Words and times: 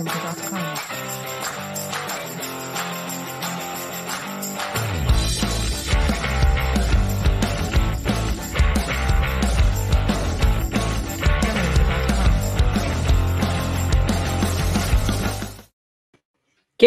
¿Qué 0.00 0.08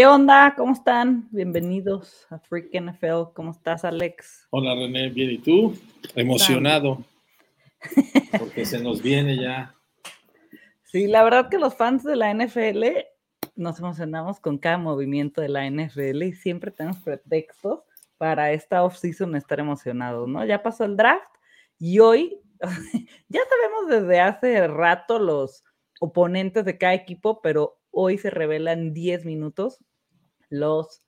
onda? 0.08 0.56
¿Cómo 0.58 0.74
están? 0.74 1.28
Bienvenidos 1.30 2.26
a 2.32 2.40
Freak 2.40 2.74
NFL. 2.74 3.34
¿Cómo 3.36 3.52
estás, 3.52 3.86
Alex? 3.86 4.48
Hola 4.50 4.74
René, 4.74 5.10
bien, 5.10 5.30
¿y 5.30 5.38
tú? 5.38 5.78
Emocionado. 6.16 7.06
Porque 8.40 8.66
se 8.66 8.82
nos 8.82 9.04
viene 9.04 9.38
ya. 9.38 9.76
Sí, 10.94 11.08
la 11.08 11.24
verdad 11.24 11.50
que 11.50 11.58
los 11.58 11.74
fans 11.74 12.04
de 12.04 12.16
la 12.16 12.32
NFL 12.32 12.84
nos 13.56 13.80
emocionamos 13.80 14.40
con 14.40 14.60
cada 14.60 14.78
movimiento 14.78 15.42
de 15.42 15.50
la 15.50 15.68
NFL 15.68 16.22
y 16.22 16.34
siempre 16.34 16.70
tenemos 16.70 17.00
pretextos 17.00 17.80
para 18.20 18.52
esta 18.52 18.84
off-season 18.84 19.36
estar 19.36 19.60
emocionados, 19.60 20.30
¿no? 20.30 20.46
Ya 20.46 20.62
pasó 20.62 20.86
el 20.86 20.96
draft 20.96 21.26
y 21.80 21.98
hoy 21.98 22.40
ya 23.28 23.42
sabemos 23.50 23.90
desde 23.90 24.20
hace 24.20 24.68
rato 24.68 25.18
los 25.18 25.64
oponentes 26.00 26.64
de 26.64 26.78
cada 26.78 26.94
equipo, 26.94 27.42
pero 27.42 27.80
hoy 27.90 28.20
se 28.20 28.30
revelan 28.30 28.94
10 28.94 29.26
minutos 29.26 29.84
los 30.52 31.02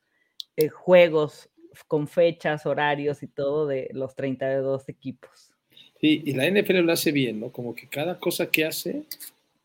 eh, 0.58 0.70
juegos 0.70 1.52
con 1.88 2.08
fechas, 2.08 2.66
horarios 2.66 3.22
y 3.22 3.28
todo 3.28 3.68
de 3.68 3.92
los 3.94 4.16
32 4.16 4.90
equipos. 4.90 5.54
Sí, 6.02 6.24
y 6.26 6.34
la 6.34 6.50
NFL 6.50 6.80
lo 6.80 6.92
hace 6.92 7.12
bien, 7.12 7.40
¿no? 7.40 7.52
Como 7.52 7.76
que 7.76 7.88
cada 7.88 8.18
cosa 8.18 8.50
que 8.50 8.66
hace 8.66 9.06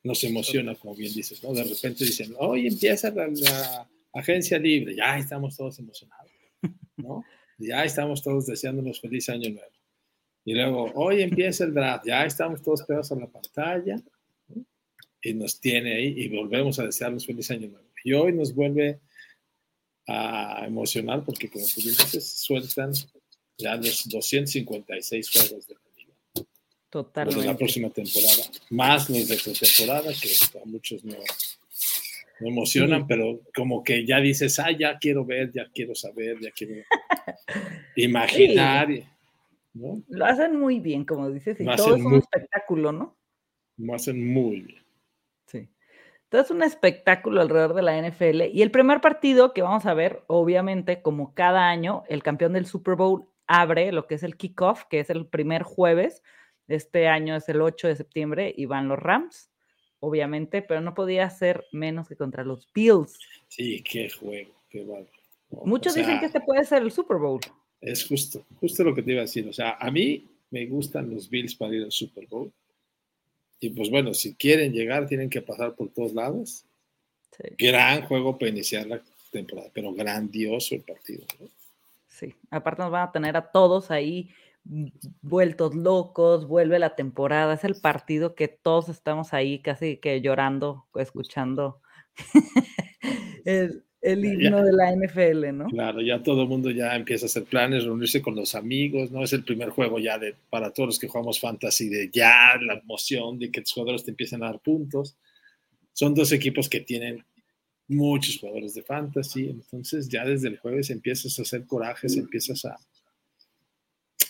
nos 0.02 0.24
emociona, 0.24 0.74
como 0.74 0.94
bien 0.94 1.12
dices, 1.12 1.42
¿no? 1.42 1.52
De 1.52 1.64
repente 1.64 2.04
dicen, 2.04 2.34
hoy 2.38 2.66
empieza 2.66 3.10
la, 3.10 3.28
la 3.28 3.90
agencia 4.12 4.58
libre, 4.58 4.94
ya 4.96 5.18
estamos 5.18 5.56
todos 5.56 5.78
emocionados, 5.78 6.30
¿no? 6.96 7.24
Ya 7.58 7.84
estamos 7.84 8.22
todos 8.22 8.46
deseándonos 8.46 9.00
feliz 9.00 9.28
año 9.28 9.50
nuevo. 9.50 9.72
Y 10.44 10.54
luego, 10.54 10.90
hoy 10.94 11.22
empieza 11.22 11.64
el 11.64 11.74
draft, 11.74 12.06
ya 12.06 12.24
estamos 12.24 12.62
todos 12.62 12.82
pegados 12.82 13.12
a 13.12 13.16
la 13.16 13.26
pantalla, 13.26 13.96
¿no? 14.48 14.64
y 15.22 15.34
nos 15.34 15.60
tiene 15.60 15.94
ahí 15.94 16.14
y 16.16 16.28
volvemos 16.28 16.78
a 16.78 16.84
desearnos 16.84 17.26
feliz 17.26 17.50
año 17.50 17.68
nuevo. 17.68 17.86
Y 18.02 18.14
hoy 18.14 18.32
nos 18.32 18.54
vuelve 18.54 19.00
a 20.06 20.64
emocionar 20.66 21.24
porque 21.24 21.50
como 21.50 21.66
tú 21.66 21.82
dices, 21.82 22.32
sueltan 22.38 22.92
ya 23.58 23.76
los 23.76 24.08
256 24.08 25.30
juegos 25.30 25.68
de 25.68 25.74
Los 26.92 27.04
Totalmente. 27.06 27.40
de 27.42 27.46
la 27.46 27.56
próxima 27.56 27.88
temporada, 27.90 28.42
más 28.70 29.08
los 29.08 29.28
de 29.28 29.36
pretemporada 29.36 30.12
que 30.12 30.58
a 30.60 30.64
muchos 30.64 31.04
no, 31.04 31.14
no 32.40 32.48
emocionan, 32.48 33.02
Sí. 33.02 33.06
pero 33.08 33.40
como 33.54 33.84
que 33.84 34.04
ya 34.04 34.18
dices, 34.18 34.58
ah, 34.58 34.72
ya 34.72 34.98
quiero 34.98 35.24
ver, 35.24 35.52
ya 35.52 35.66
quiero 35.72 35.94
saber, 35.94 36.38
ya 36.40 36.50
quiero 36.50 36.82
imaginar, 37.96 38.90
y- 38.90 39.06
¿no? 39.74 40.02
Lo 40.08 40.24
hacen 40.26 40.58
muy 40.58 40.80
bien, 40.80 41.04
como 41.04 41.30
dices, 41.30 41.60
y 41.60 41.64
Lo 41.64 41.76
todo 41.76 41.96
es 41.96 42.02
un 42.02 42.10
muy- 42.10 42.18
espectáculo, 42.18 42.92
¿no? 42.92 43.16
Lo 43.76 43.94
hacen 43.94 44.32
muy 44.32 44.60
bien. 44.60 44.82
Sí. 45.46 45.68
Entonces, 46.24 46.50
un 46.50 46.62
espectáculo 46.62 47.40
alrededor 47.40 47.74
de 47.74 47.82
la 47.82 47.96
NFL. 47.98 48.48
Y 48.52 48.62
el 48.62 48.70
primer 48.70 49.00
partido 49.00 49.52
que 49.54 49.62
vamos 49.62 49.86
a 49.86 49.94
ver, 49.94 50.22
obviamente, 50.26 51.02
como 51.02 51.34
cada 51.34 51.68
año, 51.68 52.02
el 52.08 52.22
campeón 52.22 52.52
del 52.52 52.66
Super 52.66 52.96
Bowl 52.96 53.26
abre 53.46 53.90
lo 53.92 54.06
que 54.06 54.16
es 54.16 54.22
el 54.22 54.36
kickoff, 54.36 54.84
que 54.84 55.00
es 55.00 55.08
el 55.10 55.26
primer 55.26 55.62
jueves. 55.62 56.22
Este 56.70 57.08
año 57.08 57.34
es 57.34 57.48
el 57.48 57.60
8 57.60 57.88
de 57.88 57.96
septiembre 57.96 58.54
y 58.56 58.66
van 58.66 58.86
los 58.86 58.96
Rams, 58.96 59.50
obviamente, 59.98 60.62
pero 60.62 60.80
no 60.80 60.94
podía 60.94 61.28
ser 61.28 61.64
menos 61.72 62.08
que 62.08 62.14
contra 62.14 62.44
los 62.44 62.72
Bills. 62.72 63.18
Sí, 63.48 63.82
qué 63.82 64.08
juego, 64.08 64.54
qué. 64.68 64.86
O 65.50 65.66
Muchos 65.66 65.96
dicen 65.96 66.20
que 66.20 66.26
este 66.26 66.40
puede 66.40 66.64
ser 66.64 66.82
el 66.82 66.92
Super 66.92 67.16
Bowl. 67.16 67.40
Es 67.80 68.06
justo, 68.06 68.46
justo 68.60 68.84
lo 68.84 68.94
que 68.94 69.02
te 69.02 69.10
iba 69.10 69.20
a 69.20 69.24
decir. 69.24 69.48
O 69.48 69.52
sea, 69.52 69.78
a 69.80 69.90
mí 69.90 70.28
me 70.50 70.64
gustan 70.66 71.12
los 71.12 71.28
Bills 71.28 71.56
para 71.56 71.74
ir 71.74 71.82
al 71.82 71.90
Super 71.90 72.28
Bowl. 72.28 72.52
Y 73.58 73.70
pues 73.70 73.90
bueno, 73.90 74.14
si 74.14 74.36
quieren 74.36 74.72
llegar, 74.72 75.08
tienen 75.08 75.28
que 75.28 75.42
pasar 75.42 75.74
por 75.74 75.88
todos 75.88 76.14
lados. 76.14 76.64
Sí, 77.36 77.48
Gran 77.58 78.02
juego 78.02 78.38
para 78.38 78.50
iniciar 78.50 78.86
la 78.86 79.02
temporada, 79.32 79.70
pero 79.74 79.92
grandioso 79.92 80.76
el 80.76 80.82
partido. 80.82 81.24
¿no? 81.40 81.48
sí. 82.06 82.32
Aparte 82.48 82.82
nos 82.82 82.92
van 82.92 83.08
a 83.08 83.12
tener 83.12 83.36
a 83.36 83.50
todos 83.50 83.90
ahí 83.90 84.30
vueltos 84.64 85.74
locos, 85.74 86.46
vuelve 86.46 86.78
la 86.78 86.94
temporada, 86.94 87.54
es 87.54 87.64
el 87.64 87.74
partido 87.80 88.34
que 88.34 88.48
todos 88.48 88.88
estamos 88.88 89.32
ahí 89.32 89.60
casi 89.60 89.96
que 89.96 90.20
llorando, 90.20 90.86
escuchando 90.94 91.80
el, 93.44 93.84
himno 94.02 94.58
ya. 94.58 94.64
de 94.64 94.72
la 94.72 94.94
NFL, 94.94 95.56
¿no? 95.56 95.66
Claro, 95.66 96.00
ya 96.02 96.22
todo 96.22 96.42
el 96.42 96.48
mundo 96.48 96.70
ya 96.70 96.94
empieza 96.94 97.26
a 97.26 97.28
hacer 97.28 97.44
planes, 97.44 97.84
reunirse 97.84 98.22
con 98.22 98.36
los 98.36 98.54
amigos, 98.54 99.10
¿no? 99.10 99.24
Es 99.24 99.32
el 99.32 99.44
primer 99.44 99.70
juego 99.70 99.98
ya 99.98 100.18
de, 100.18 100.34
para 100.50 100.72
todos 100.72 100.88
los 100.88 100.98
que 100.98 101.08
jugamos 101.08 101.40
fantasy, 101.40 101.88
de 101.88 102.10
ya 102.12 102.56
la 102.60 102.74
emoción 102.74 103.38
de 103.38 103.50
que 103.50 103.62
tus 103.62 103.72
jugadores 103.72 104.04
te 104.04 104.10
empiecen 104.10 104.42
a 104.42 104.46
dar 104.46 104.60
puntos. 104.60 105.16
Son 105.92 106.14
dos 106.14 106.32
equipos 106.32 106.68
que 106.68 106.80
tienen 106.80 107.24
muchos 107.88 108.38
jugadores 108.38 108.74
de 108.74 108.82
fantasy, 108.82 109.48
entonces 109.48 110.08
ya 110.08 110.24
desde 110.24 110.48
el 110.48 110.58
jueves 110.58 110.90
empiezas 110.90 111.36
a 111.38 111.42
hacer 111.42 111.66
corajes, 111.66 112.16
empiezas 112.16 112.64
a, 112.64 112.78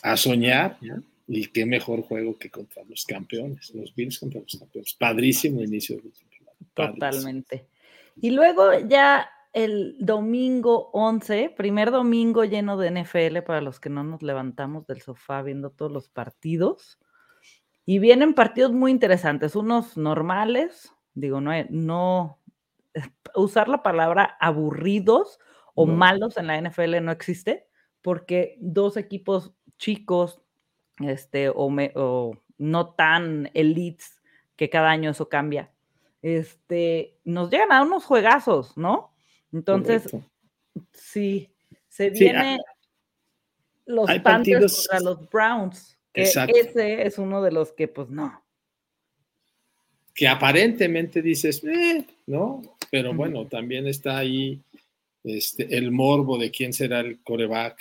a 0.02 0.16
soñar, 0.16 0.78
¿no? 0.80 1.02
Y 1.26 1.46
qué 1.46 1.64
mejor 1.64 2.02
juego 2.02 2.36
que 2.36 2.50
contra 2.50 2.82
los 2.84 3.04
campeones, 3.04 3.72
los 3.74 3.94
Bills 3.94 4.18
contra 4.18 4.40
los 4.40 4.56
campeones. 4.58 4.94
Padrísimo 4.94 5.62
inicio 5.62 5.96
de 5.96 6.10
temporada. 6.10 6.94
Totalmente. 6.94 7.66
Y 8.20 8.30
luego 8.30 8.78
ya 8.88 9.30
el 9.52 9.96
domingo 9.98 10.90
11, 10.92 11.54
primer 11.56 11.90
domingo 11.90 12.44
lleno 12.44 12.76
de 12.76 12.90
NFL 12.90 13.42
para 13.46 13.60
los 13.60 13.80
que 13.80 13.90
no 13.90 14.04
nos 14.04 14.22
levantamos 14.22 14.86
del 14.86 15.02
sofá 15.02 15.42
viendo 15.42 15.70
todos 15.70 15.90
los 15.90 16.08
partidos. 16.08 16.98
Y 17.86 17.98
vienen 17.98 18.34
partidos 18.34 18.72
muy 18.72 18.90
interesantes, 18.90 19.56
unos 19.56 19.96
normales, 19.96 20.92
digo, 21.14 21.40
no, 21.40 21.52
no 21.70 22.38
usar 23.34 23.68
la 23.68 23.82
palabra 23.82 24.36
aburridos 24.40 25.38
o 25.74 25.86
No. 25.86 25.94
malos 25.94 26.36
en 26.36 26.46
la 26.46 26.60
NFL 26.60 27.00
no 27.02 27.12
existe, 27.12 27.66
porque 28.02 28.56
dos 28.60 28.96
equipos 28.96 29.52
chicos 29.80 30.38
este, 31.00 31.48
o, 31.48 31.70
me- 31.70 31.92
o 31.94 32.36
no 32.58 32.90
tan 32.90 33.50
elites, 33.54 34.20
que 34.56 34.68
cada 34.68 34.90
año 34.90 35.10
eso 35.10 35.28
cambia, 35.30 35.70
este, 36.20 37.14
nos 37.24 37.50
llegan 37.50 37.72
a 37.72 37.82
unos 37.82 38.04
juegazos, 38.04 38.76
¿no? 38.76 39.10
Entonces, 39.52 40.02
Correcto. 40.02 40.30
sí, 40.92 41.48
se 41.88 42.14
Sí, 42.14 42.24
viene 42.24 42.58
los 43.86 44.06
Panthers 44.06 44.22
partidos- 44.22 44.86
contra 44.88 45.00
los 45.00 45.30
Browns, 45.30 45.98
que 46.12 46.22
Exacto. 46.24 46.54
ese 46.56 47.06
es 47.06 47.16
uno 47.18 47.40
de 47.42 47.52
los 47.52 47.72
que, 47.72 47.88
pues, 47.88 48.10
no. 48.10 48.42
que 50.12 50.28
aparentemente 50.28 51.22
dices, 51.22 51.64
"Eh", 51.64 52.04
¿no? 52.26 52.60
Pero 52.90 53.14
bueno, 53.14 53.46
también 53.46 53.86
está 53.86 54.18
ahí 54.18 54.60
este, 55.24 55.74
el 55.78 55.90
morbo 55.92 56.36
de 56.36 56.50
quién 56.50 56.74
será 56.74 57.00
el 57.00 57.22
coreback 57.22 57.78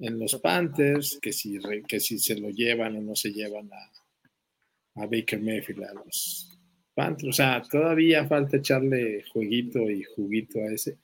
en 0.00 0.18
los 0.18 0.34
Panthers, 0.36 1.18
que 1.20 1.32
si, 1.32 1.58
que 1.86 2.00
si 2.00 2.18
se 2.18 2.38
lo 2.38 2.50
llevan 2.50 2.96
o 2.96 3.00
no 3.00 3.14
se 3.14 3.32
llevan 3.32 3.70
a, 3.72 5.02
a 5.02 5.06
Baker 5.06 5.40
Mayfield 5.40 5.84
a 5.84 5.94
los 5.94 6.58
Panthers. 6.94 7.28
O 7.28 7.32
sea, 7.32 7.62
todavía 7.62 8.26
falta 8.26 8.56
echarle 8.56 9.24
jueguito 9.32 9.90
y 9.90 10.02
juguito 10.02 10.58
a 10.60 10.72
ese. 10.72 10.98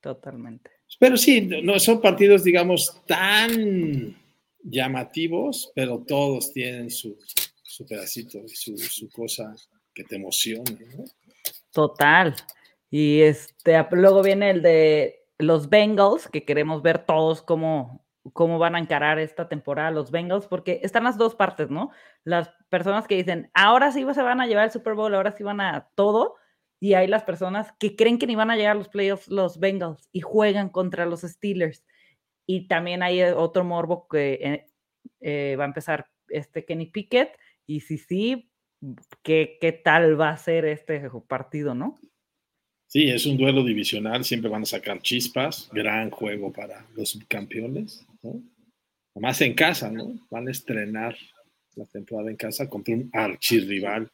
Totalmente. 0.00 0.70
Pero 0.98 1.16
sí, 1.16 1.40
no 1.40 1.78
son 1.78 2.00
partidos, 2.00 2.44
digamos, 2.44 3.02
tan 3.06 4.16
llamativos, 4.62 5.72
pero 5.74 6.04
todos 6.06 6.52
tienen 6.52 6.90
su, 6.90 7.18
su 7.62 7.86
pedacito 7.86 8.38
y 8.44 8.54
su, 8.54 8.76
su 8.76 9.08
cosa 9.08 9.56
que 9.94 10.04
te 10.04 10.16
emociona, 10.16 10.78
¿no? 10.96 11.04
Total. 11.72 12.34
Y 12.90 13.20
este, 13.22 13.84
luego 13.92 14.22
viene 14.22 14.50
el 14.50 14.62
de 14.62 15.23
los 15.38 15.68
Bengals, 15.68 16.28
que 16.28 16.44
queremos 16.44 16.82
ver 16.82 17.04
todos 17.04 17.42
cómo, 17.42 18.04
cómo 18.32 18.58
van 18.58 18.76
a 18.76 18.78
encarar 18.78 19.18
esta 19.18 19.48
temporada 19.48 19.90
los 19.90 20.10
Bengals, 20.10 20.46
porque 20.46 20.80
están 20.82 21.04
las 21.04 21.18
dos 21.18 21.34
partes, 21.34 21.70
¿no? 21.70 21.90
Las 22.24 22.50
personas 22.68 23.06
que 23.06 23.16
dicen, 23.16 23.50
ahora 23.54 23.92
sí 23.92 24.04
se 24.14 24.22
van 24.22 24.40
a 24.40 24.46
llevar 24.46 24.64
el 24.64 24.70
Super 24.70 24.94
Bowl, 24.94 25.14
ahora 25.14 25.32
sí 25.32 25.42
van 25.42 25.60
a 25.60 25.90
todo, 25.94 26.36
y 26.80 26.94
hay 26.94 27.06
las 27.06 27.24
personas 27.24 27.72
que 27.78 27.96
creen 27.96 28.18
que 28.18 28.26
ni 28.26 28.36
van 28.36 28.50
a 28.50 28.56
llegar 28.56 28.72
a 28.72 28.78
los 28.78 28.88
playoffs 28.88 29.28
los 29.28 29.58
Bengals 29.58 30.08
y 30.12 30.20
juegan 30.20 30.68
contra 30.68 31.06
los 31.06 31.22
Steelers. 31.22 31.84
Y 32.46 32.68
también 32.68 33.02
hay 33.02 33.20
eh, 33.20 33.32
otro 33.32 33.64
morbo 33.64 34.06
que 34.08 34.34
eh, 34.34 34.66
eh, 35.20 35.56
va 35.56 35.64
a 35.64 35.68
empezar 35.68 36.10
este 36.28 36.64
Kenny 36.64 36.86
Pickett, 36.86 37.38
y 37.66 37.80
si 37.80 37.98
sí, 37.98 38.50
¿qué, 39.22 39.58
qué 39.60 39.72
tal 39.72 40.20
va 40.20 40.30
a 40.30 40.36
ser 40.36 40.64
este 40.66 41.10
partido, 41.26 41.74
no? 41.74 41.98
Sí, 42.94 43.10
es 43.10 43.26
un 43.26 43.36
duelo 43.36 43.64
divisional, 43.64 44.22
siempre 44.22 44.48
van 44.48 44.62
a 44.62 44.66
sacar 44.66 45.02
chispas, 45.02 45.68
gran 45.72 46.10
juego 46.10 46.52
para 46.52 46.86
los 46.94 47.08
subcampeones, 47.08 48.06
¿no? 48.22 48.40
En 49.40 49.54
casa, 49.54 49.90
¿no? 49.90 50.12
Van 50.30 50.46
a 50.46 50.52
estrenar 50.52 51.16
la 51.74 51.86
temporada 51.86 52.30
en 52.30 52.36
casa 52.36 52.68
contra 52.68 52.94
un 52.94 53.10
archirrival. 53.12 54.08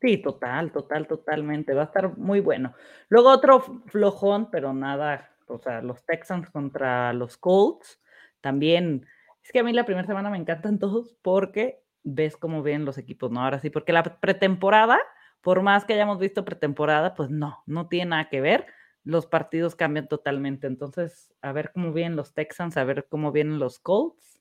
Sí, 0.00 0.18
total, 0.18 0.70
total, 0.70 1.08
totalmente. 1.08 1.74
Va 1.74 1.82
a 1.82 1.86
estar 1.86 2.16
muy 2.16 2.38
bueno. 2.38 2.74
Luego 3.08 3.30
otro 3.30 3.82
flojón, 3.86 4.48
pero 4.52 4.72
nada, 4.72 5.36
o 5.48 5.58
sea, 5.58 5.82
los 5.82 6.06
Texans 6.06 6.48
contra 6.50 7.12
los 7.12 7.36
Colts. 7.36 8.00
También, 8.40 9.04
es 9.42 9.50
que 9.50 9.58
a 9.58 9.64
mí 9.64 9.72
la 9.72 9.84
primera 9.84 10.06
semana 10.06 10.30
me 10.30 10.38
encantan 10.38 10.78
todos 10.78 11.16
porque 11.22 11.82
ves 12.04 12.36
cómo 12.36 12.62
ven 12.62 12.84
los 12.84 12.98
equipos, 12.98 13.32
¿no? 13.32 13.42
Ahora 13.42 13.58
sí, 13.58 13.68
porque 13.68 13.92
la 13.92 14.04
pretemporada, 14.20 15.00
por 15.40 15.62
más 15.62 15.84
que 15.84 15.94
hayamos 15.94 16.18
visto 16.18 16.44
pretemporada, 16.44 17.14
pues 17.14 17.30
no, 17.30 17.62
no 17.66 17.88
tiene 17.88 18.10
nada 18.10 18.28
que 18.28 18.40
ver. 18.40 18.66
Los 19.04 19.26
partidos 19.26 19.74
cambian 19.74 20.08
totalmente. 20.08 20.66
Entonces, 20.66 21.32
a 21.40 21.52
ver 21.52 21.72
cómo 21.72 21.92
vienen 21.92 22.16
los 22.16 22.34
Texans, 22.34 22.76
a 22.76 22.84
ver 22.84 23.06
cómo 23.08 23.32
vienen 23.32 23.58
los 23.58 23.78
Colts. 23.78 24.40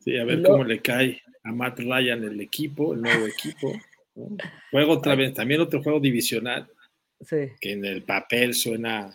Sí, 0.00 0.16
a 0.16 0.24
ver 0.24 0.42
cómo 0.42 0.64
le 0.64 0.80
cae 0.80 1.22
a 1.44 1.52
Matt 1.52 1.78
Ryan 1.80 2.24
el 2.24 2.40
equipo, 2.40 2.94
el 2.94 3.02
nuevo 3.02 3.26
equipo. 3.26 3.72
Juego 4.70 4.92
otra 4.92 5.14
vez, 5.14 5.34
también 5.34 5.60
otro 5.60 5.82
juego 5.82 6.00
divisional, 6.00 6.68
que 7.28 7.72
en 7.72 7.84
el 7.84 8.02
papel 8.02 8.54
suena 8.54 9.14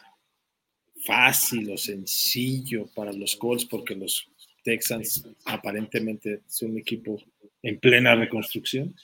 fácil 1.06 1.72
o 1.72 1.78
sencillo 1.78 2.88
para 2.96 3.12
los 3.12 3.36
Colts 3.36 3.66
porque 3.66 3.96
los 3.96 4.28
Texans 4.64 5.28
aparentemente 5.46 6.42
son 6.48 6.72
un 6.72 6.80
equipo 6.80 7.22
en 7.62 7.80
plena 7.80 8.16
reconstrucción. 8.16 8.96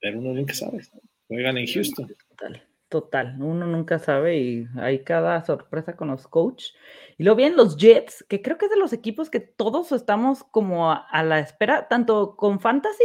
Pero 0.00 0.18
uno 0.18 0.32
nunca 0.32 0.54
sabe. 0.54 0.80
Juegan 1.28 1.58
en 1.58 1.66
Houston. 1.66 2.14
Total, 2.28 2.62
total, 2.88 3.36
uno 3.40 3.66
nunca 3.66 3.98
sabe 3.98 4.38
y 4.38 4.66
hay 4.76 5.04
cada 5.04 5.44
sorpresa 5.44 5.96
con 5.96 6.08
los 6.08 6.26
coaches. 6.26 6.74
Y 7.18 7.24
luego 7.24 7.36
bien 7.36 7.56
los 7.56 7.76
Jets, 7.76 8.24
que 8.28 8.42
creo 8.42 8.58
que 8.58 8.66
es 8.66 8.70
de 8.70 8.78
los 8.78 8.92
equipos 8.92 9.30
que 9.30 9.40
todos 9.40 9.92
estamos 9.92 10.42
como 10.44 10.90
a 10.92 11.22
la 11.22 11.38
espera, 11.38 11.88
tanto 11.88 12.36
con 12.36 12.60
Fantasy 12.60 13.04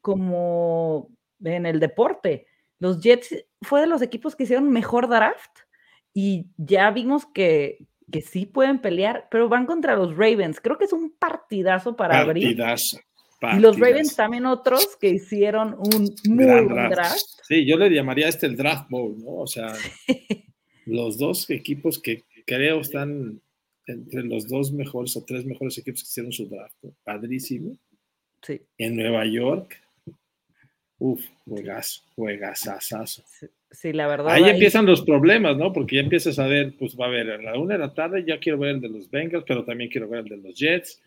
como 0.00 1.10
en 1.42 1.66
el 1.66 1.80
deporte. 1.80 2.46
Los 2.78 3.00
Jets 3.00 3.46
fue 3.62 3.80
de 3.80 3.86
los 3.86 4.02
equipos 4.02 4.36
que 4.36 4.44
hicieron 4.44 4.70
mejor 4.70 5.08
draft 5.08 5.60
y 6.12 6.48
ya 6.56 6.90
vimos 6.90 7.26
que, 7.26 7.86
que 8.12 8.20
sí 8.20 8.46
pueden 8.46 8.78
pelear, 8.80 9.28
pero 9.30 9.48
van 9.48 9.66
contra 9.66 9.96
los 9.96 10.16
Ravens. 10.16 10.60
Creo 10.60 10.78
que 10.78 10.84
es 10.84 10.92
un 10.92 11.10
partidazo 11.18 11.96
para 11.96 12.24
partidazo, 12.24 12.98
abrir. 12.98 13.06
Y 13.56 13.60
los 13.60 13.78
Ravens 13.78 14.14
también 14.16 14.46
otros 14.46 14.96
que 15.00 15.10
hicieron 15.10 15.74
un 15.74 16.14
muy 16.28 16.44
buen 16.44 16.90
draft. 16.90 17.22
Sí, 17.42 17.64
yo 17.66 17.76
le 17.76 17.90
llamaría 17.90 18.28
este 18.28 18.46
el 18.46 18.56
draft 18.56 18.88
bowl, 18.88 19.18
¿no? 19.18 19.36
O 19.36 19.46
sea, 19.46 19.72
los 20.86 21.18
dos 21.18 21.48
equipos 21.50 21.98
que 21.98 22.22
creo 22.46 22.80
están 22.80 23.40
entre 23.86 24.22
los 24.22 24.48
dos 24.48 24.72
mejores 24.72 25.16
o 25.16 25.24
tres 25.24 25.44
mejores 25.44 25.76
equipos 25.78 26.02
que 26.02 26.08
hicieron 26.08 26.32
su 26.32 26.48
draft. 26.48 26.76
Padrísimo. 27.02 27.76
Sí. 28.42 28.60
En 28.78 28.96
Nueva 28.96 29.24
York, 29.26 29.78
Uf, 30.98 31.20
juegas, 31.44 32.04
juegas 32.14 32.66
asazo. 32.68 33.22
Sí, 33.70 33.92
la 33.92 34.06
verdad. 34.06 34.32
Ahí, 34.32 34.44
empiezan 34.44 34.86
los 34.86 35.02
problemas, 35.02 35.56
¿no? 35.56 35.72
Porque 35.72 35.96
ya 35.96 36.02
empiezas 36.02 36.38
a 36.38 36.46
ver, 36.46 36.74
pues 36.78 36.96
va 36.98 37.06
a 37.06 37.10
ver, 37.10 37.30
a 37.30 37.42
la 37.42 37.58
una 37.58 37.74
de 37.74 37.80
la 37.80 37.92
tarde 37.92 38.24
ya 38.24 38.38
quiero 38.38 38.58
ver 38.58 38.76
el 38.76 38.80
de 38.80 38.88
los 38.88 39.10
Bengals, 39.10 39.44
pero 39.46 39.64
también 39.64 39.90
quiero 39.90 40.08
ver 40.08 40.20
el 40.20 40.28
de 40.28 40.48
los 40.48 40.58
Jets. 40.58 41.02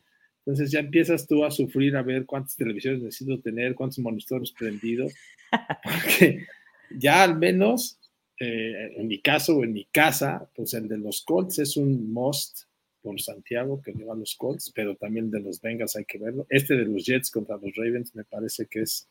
Entonces 0.47 0.71
ya 0.71 0.79
empiezas 0.79 1.27
tú 1.27 1.43
a 1.43 1.51
sufrir 1.51 1.97
a 1.97 2.01
ver 2.03 2.25
cuántas 2.25 2.55
televisiones 2.55 3.01
necesito 3.01 3.37
tener, 3.41 3.75
cuántos 3.75 3.99
monitores 3.99 4.53
prendidos. 4.53 5.13
Porque 5.83 6.45
ya 6.89 7.21
al 7.23 7.37
menos, 7.37 7.99
eh, 8.39 8.93
en 8.95 9.09
mi 9.09 9.19
caso 9.19 9.57
o 9.57 9.65
en 9.65 9.73
mi 9.73 9.83
casa, 9.91 10.49
pues 10.55 10.73
el 10.73 10.87
de 10.87 10.99
los 10.99 11.21
Colts 11.25 11.59
es 11.59 11.75
un 11.75 12.13
must 12.13 12.61
por 13.01 13.19
Santiago 13.19 13.81
que 13.81 13.91
lleva 13.91 14.15
los 14.15 14.35
Colts, 14.35 14.71
pero 14.73 14.95
también 14.95 15.25
el 15.25 15.31
de 15.31 15.41
los 15.41 15.59
Bengals 15.59 15.97
hay 15.97 16.05
que 16.05 16.17
verlo. 16.17 16.47
Este 16.49 16.77
de 16.77 16.85
los 16.85 17.05
Jets 17.05 17.29
contra 17.29 17.57
los 17.57 17.75
Ravens 17.75 18.15
me 18.15 18.23
parece 18.23 18.67
que 18.67 18.83
es 18.83 19.05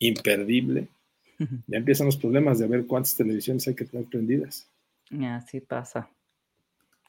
imperdible. 0.00 0.88
Ya 1.68 1.78
empiezan 1.78 2.06
los 2.06 2.16
problemas 2.16 2.58
de 2.58 2.66
ver 2.66 2.84
cuántas 2.84 3.16
televisiones 3.16 3.68
hay 3.68 3.76
que 3.76 3.84
tener 3.84 4.06
prendidas. 4.06 4.68
Así 5.22 5.60
pasa. 5.60 6.10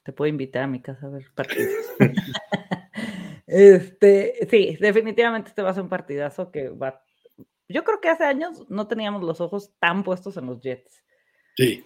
Te 0.04 0.14
puedo 0.14 0.30
invitar 0.30 0.66
a 0.66 0.68
mi 0.68 0.82
casa 0.84 1.08
a 1.08 1.10
ver 1.10 1.26
partidos. 1.34 1.74
este, 3.50 4.48
sí, 4.50 4.78
definitivamente 4.80 5.50
este 5.50 5.62
va 5.62 5.72
a 5.72 5.74
ser 5.74 5.84
un 5.84 5.90
partidazo 5.90 6.52
que 6.52 6.70
va. 6.70 7.04
Yo 7.68 7.84
creo 7.84 8.02
que 8.02 8.10
hace 8.10 8.24
años 8.24 8.66
no 8.70 8.88
teníamos 8.88 9.24
los 9.24 9.42
ojos 9.42 9.72
tan 9.80 10.04
puestos 10.04 10.38
en 10.38 10.46
los 10.48 10.60
Jets. 10.62 11.04
Sí. 11.56 11.86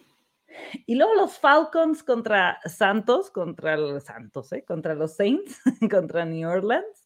Y 0.85 0.95
luego 0.95 1.15
los 1.15 1.39
Falcons 1.39 2.03
contra 2.03 2.59
Santos, 2.65 3.31
contra 3.31 3.75
los 3.75 4.03
Santos, 4.03 4.53
¿eh? 4.53 4.63
contra 4.63 4.93
los 4.93 5.15
Saints, 5.15 5.59
contra 5.89 6.25
New 6.25 6.47
Orleans 6.47 7.03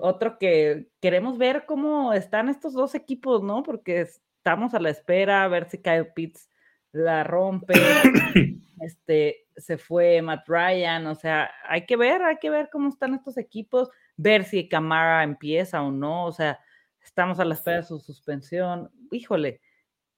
otro 0.00 0.38
que 0.38 0.88
queremos 1.00 1.38
ver 1.38 1.64
cómo 1.66 2.12
están 2.12 2.48
estos 2.48 2.72
dos 2.72 2.94
equipos, 2.94 3.42
¿no? 3.42 3.62
Porque 3.62 4.00
estamos 4.00 4.74
a 4.74 4.80
la 4.80 4.90
espera 4.90 5.44
a 5.44 5.48
ver 5.48 5.68
si 5.68 5.78
Kyle 5.78 6.12
Pitts 6.12 6.48
la 6.92 7.24
rompe. 7.24 7.74
este, 8.80 9.46
se 9.56 9.78
fue 9.78 10.22
Matt 10.22 10.48
Ryan, 10.48 11.06
o 11.06 11.14
sea, 11.14 11.50
hay 11.68 11.86
que 11.86 11.96
ver, 11.96 12.22
hay 12.22 12.38
que 12.38 12.50
ver 12.50 12.68
cómo 12.70 12.88
están 12.88 13.14
estos 13.14 13.36
equipos, 13.36 13.90
ver 14.16 14.44
si 14.44 14.68
Camara 14.68 15.22
empieza 15.22 15.82
o 15.82 15.90
no, 15.90 16.26
o 16.26 16.32
sea, 16.32 16.58
estamos 17.02 17.38
a 17.40 17.44
la 17.44 17.54
espera 17.54 17.78
de 17.78 17.82
su 17.84 17.98
suspensión. 17.98 18.90
Híjole, 19.10 19.60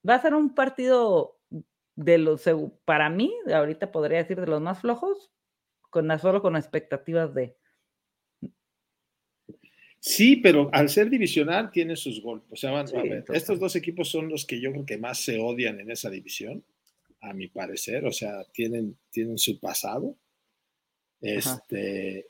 va 0.09 0.15
a 0.15 0.23
ser 0.23 0.35
un 0.35 0.55
partido 0.55 1.39
de 1.97 2.19
los, 2.19 2.45
para 2.85 3.11
mí, 3.11 3.35
ahorita 3.53 3.93
podría 3.93 4.19
decir 4.19 4.41
de 4.41 4.47
los 4.47 4.61
más 4.61 4.81
flojos, 4.81 5.31
con 5.91 6.19
solo 6.19 6.41
con 6.41 6.57
expectativas 6.57 7.35
de 7.35 7.57
Sí, 10.05 10.35
pero 10.35 10.69
al 10.73 10.89
ser 10.89 11.09
divisional 11.09 11.71
tiene 11.71 11.95
sus 11.95 12.21
golpes. 12.21 12.53
O 12.53 12.57
sea, 12.57 12.77
a 12.77 13.03
ver, 13.05 13.25
estos 13.33 13.61
dos 13.61 13.77
equipos 13.77 14.09
son 14.09 14.29
los 14.29 14.45
que 14.45 14.61
yo 14.61 14.73
creo 14.73 14.85
que 14.85 14.99
más 14.99 15.21
se 15.21 15.39
odian 15.39 15.79
en 15.79 15.93
esa 15.93 16.11
división, 16.11 16.65
a 17.21 17.33
mi 17.33 17.47
parecer. 17.47 18.05
O 18.05 18.11
sea, 18.11 18.43
tienen, 18.53 18.97
tienen 19.13 19.39
su 19.39 19.61
pasado. 19.61 20.17
Este. 21.21 22.27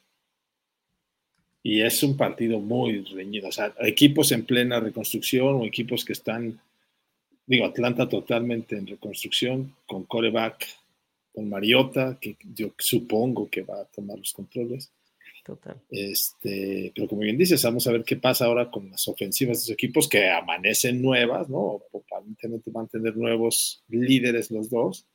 Y 1.63 1.81
es 1.81 2.03
un 2.03 2.15
partido 2.15 2.61
muy 2.61 3.05
reñido. 3.05 3.49
O 3.49 3.53
sea, 3.53 3.75
equipos 3.81 4.33
en 4.33 4.45
plena 4.45 4.79
reconstrucción 4.79 5.55
o 5.55 5.65
equipos 5.65 6.05
que 6.05 6.13
están, 6.13 6.61
digo, 7.47 7.65
Atlanta 7.65 8.07
totalmente 8.07 8.77
en 8.77 8.87
reconstrucción, 8.87 9.75
con 9.87 10.05
coreback, 10.05 10.67
con 11.33 11.49
Mariota, 11.49 12.19
que 12.21 12.37
yo 12.53 12.75
supongo 12.77 13.49
que 13.49 13.63
va 13.63 13.81
a 13.81 13.87
tomar 13.87 14.19
los 14.19 14.35
controles 14.35 14.93
Total. 15.43 15.77
Este, 15.91 16.93
pero 16.95 17.09
como 17.09 17.23
bien 17.23 17.37
dices, 17.37 17.63
vamos 17.65 17.87
a 17.87 17.93
ver 17.93 18.05
qué 18.05 18.17
pasa 18.17 18.45
ahora 18.45 18.71
con 18.71 18.89
las 18.91 19.09
ofensivas 19.09 19.59
de 19.59 19.63
los 19.63 19.71
equipos 19.71 20.09
que 20.09 20.31
amanecen 20.31 21.03
nuevas, 21.03 21.49
¿no? 21.49 21.81
Aparentemente 21.93 22.71
van 22.71 22.85
a 22.85 22.89
tener 22.89 23.17
nuevos 23.17 23.83
líderes 23.89 24.53
los 24.53 24.71
dos. 24.71 25.07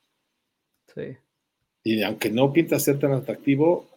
Sí. 0.94 1.16
Y 1.84 2.04
aunque 2.04 2.30
no 2.30 2.52
pinta 2.52 2.78
ser 2.78 3.00
tan 3.00 3.14
atractivo, 3.14 3.88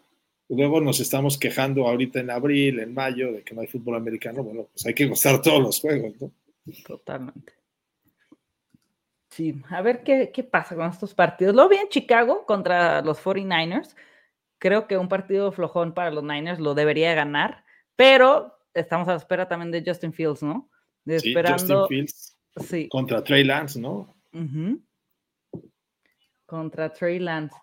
luego 0.48 0.80
nos 0.80 1.00
estamos 1.00 1.36
quejando 1.36 1.88
ahorita 1.88 2.20
en 2.20 2.30
abril, 2.30 2.78
en 2.78 2.94
mayo, 2.94 3.32
de 3.32 3.42
que 3.42 3.52
no 3.52 3.62
hay 3.62 3.66
fútbol 3.66 3.96
americano. 3.96 4.44
Bueno, 4.44 4.68
pues 4.72 4.86
hay 4.86 4.94
que 4.94 5.06
gustar 5.06 5.42
todos 5.42 5.60
los 5.60 5.80
juegos, 5.80 6.12
¿no? 6.20 6.30
Totalmente. 6.86 7.54
Sí, 9.30 9.60
a 9.68 9.82
ver 9.82 10.04
qué, 10.04 10.30
qué 10.32 10.44
pasa 10.44 10.76
con 10.76 10.88
estos 10.88 11.12
partidos. 11.12 11.56
Lo 11.56 11.68
vi 11.68 11.76
en 11.76 11.88
Chicago 11.88 12.46
contra 12.46 13.02
los 13.02 13.18
49ers 13.20 13.96
Creo 14.60 14.86
que 14.86 14.98
un 14.98 15.08
partido 15.08 15.50
flojón 15.50 15.94
para 15.94 16.10
los 16.10 16.22
Niners 16.22 16.60
lo 16.60 16.74
debería 16.74 17.14
ganar, 17.14 17.64
pero 17.96 18.54
estamos 18.74 19.08
a 19.08 19.12
la 19.12 19.16
espera 19.16 19.48
también 19.48 19.72
de 19.72 19.82
Justin 19.84 20.12
Fields, 20.12 20.42
¿no? 20.42 20.70
sí, 21.06 21.34
Justin 21.34 21.86
Fields 21.88 22.38
sí. 22.68 22.88
contra 22.88 23.24
Trey 23.24 23.42
Lance, 23.42 23.80
¿no? 23.80 24.14
Contra 26.44 26.92
Trey 26.92 27.18
Lance. 27.18 27.56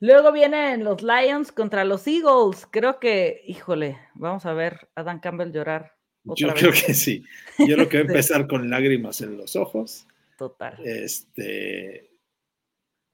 Luego 0.00 0.32
vienen 0.32 0.82
los 0.82 1.02
Lions 1.02 1.52
contra 1.52 1.84
los 1.84 2.06
Eagles. 2.06 2.66
Creo 2.70 2.98
que, 2.98 3.42
híjole, 3.46 3.98
vamos 4.14 4.44
a 4.44 4.52
ver 4.52 4.88
a 4.96 5.04
Dan 5.04 5.20
Campbell 5.20 5.52
llorar. 5.52 5.92
Yo 6.24 6.52
creo 6.52 6.72
que 6.72 6.94
sí. 6.94 7.24
Yo 7.58 7.76
creo 7.76 7.88
que 7.88 7.98
va 7.98 8.02
a 8.02 8.06
empezar 8.08 8.48
con 8.48 8.68
lágrimas 8.68 9.20
en 9.20 9.36
los 9.36 9.54
ojos. 9.54 10.06
Total. 10.36 10.74
Este, 10.84 12.10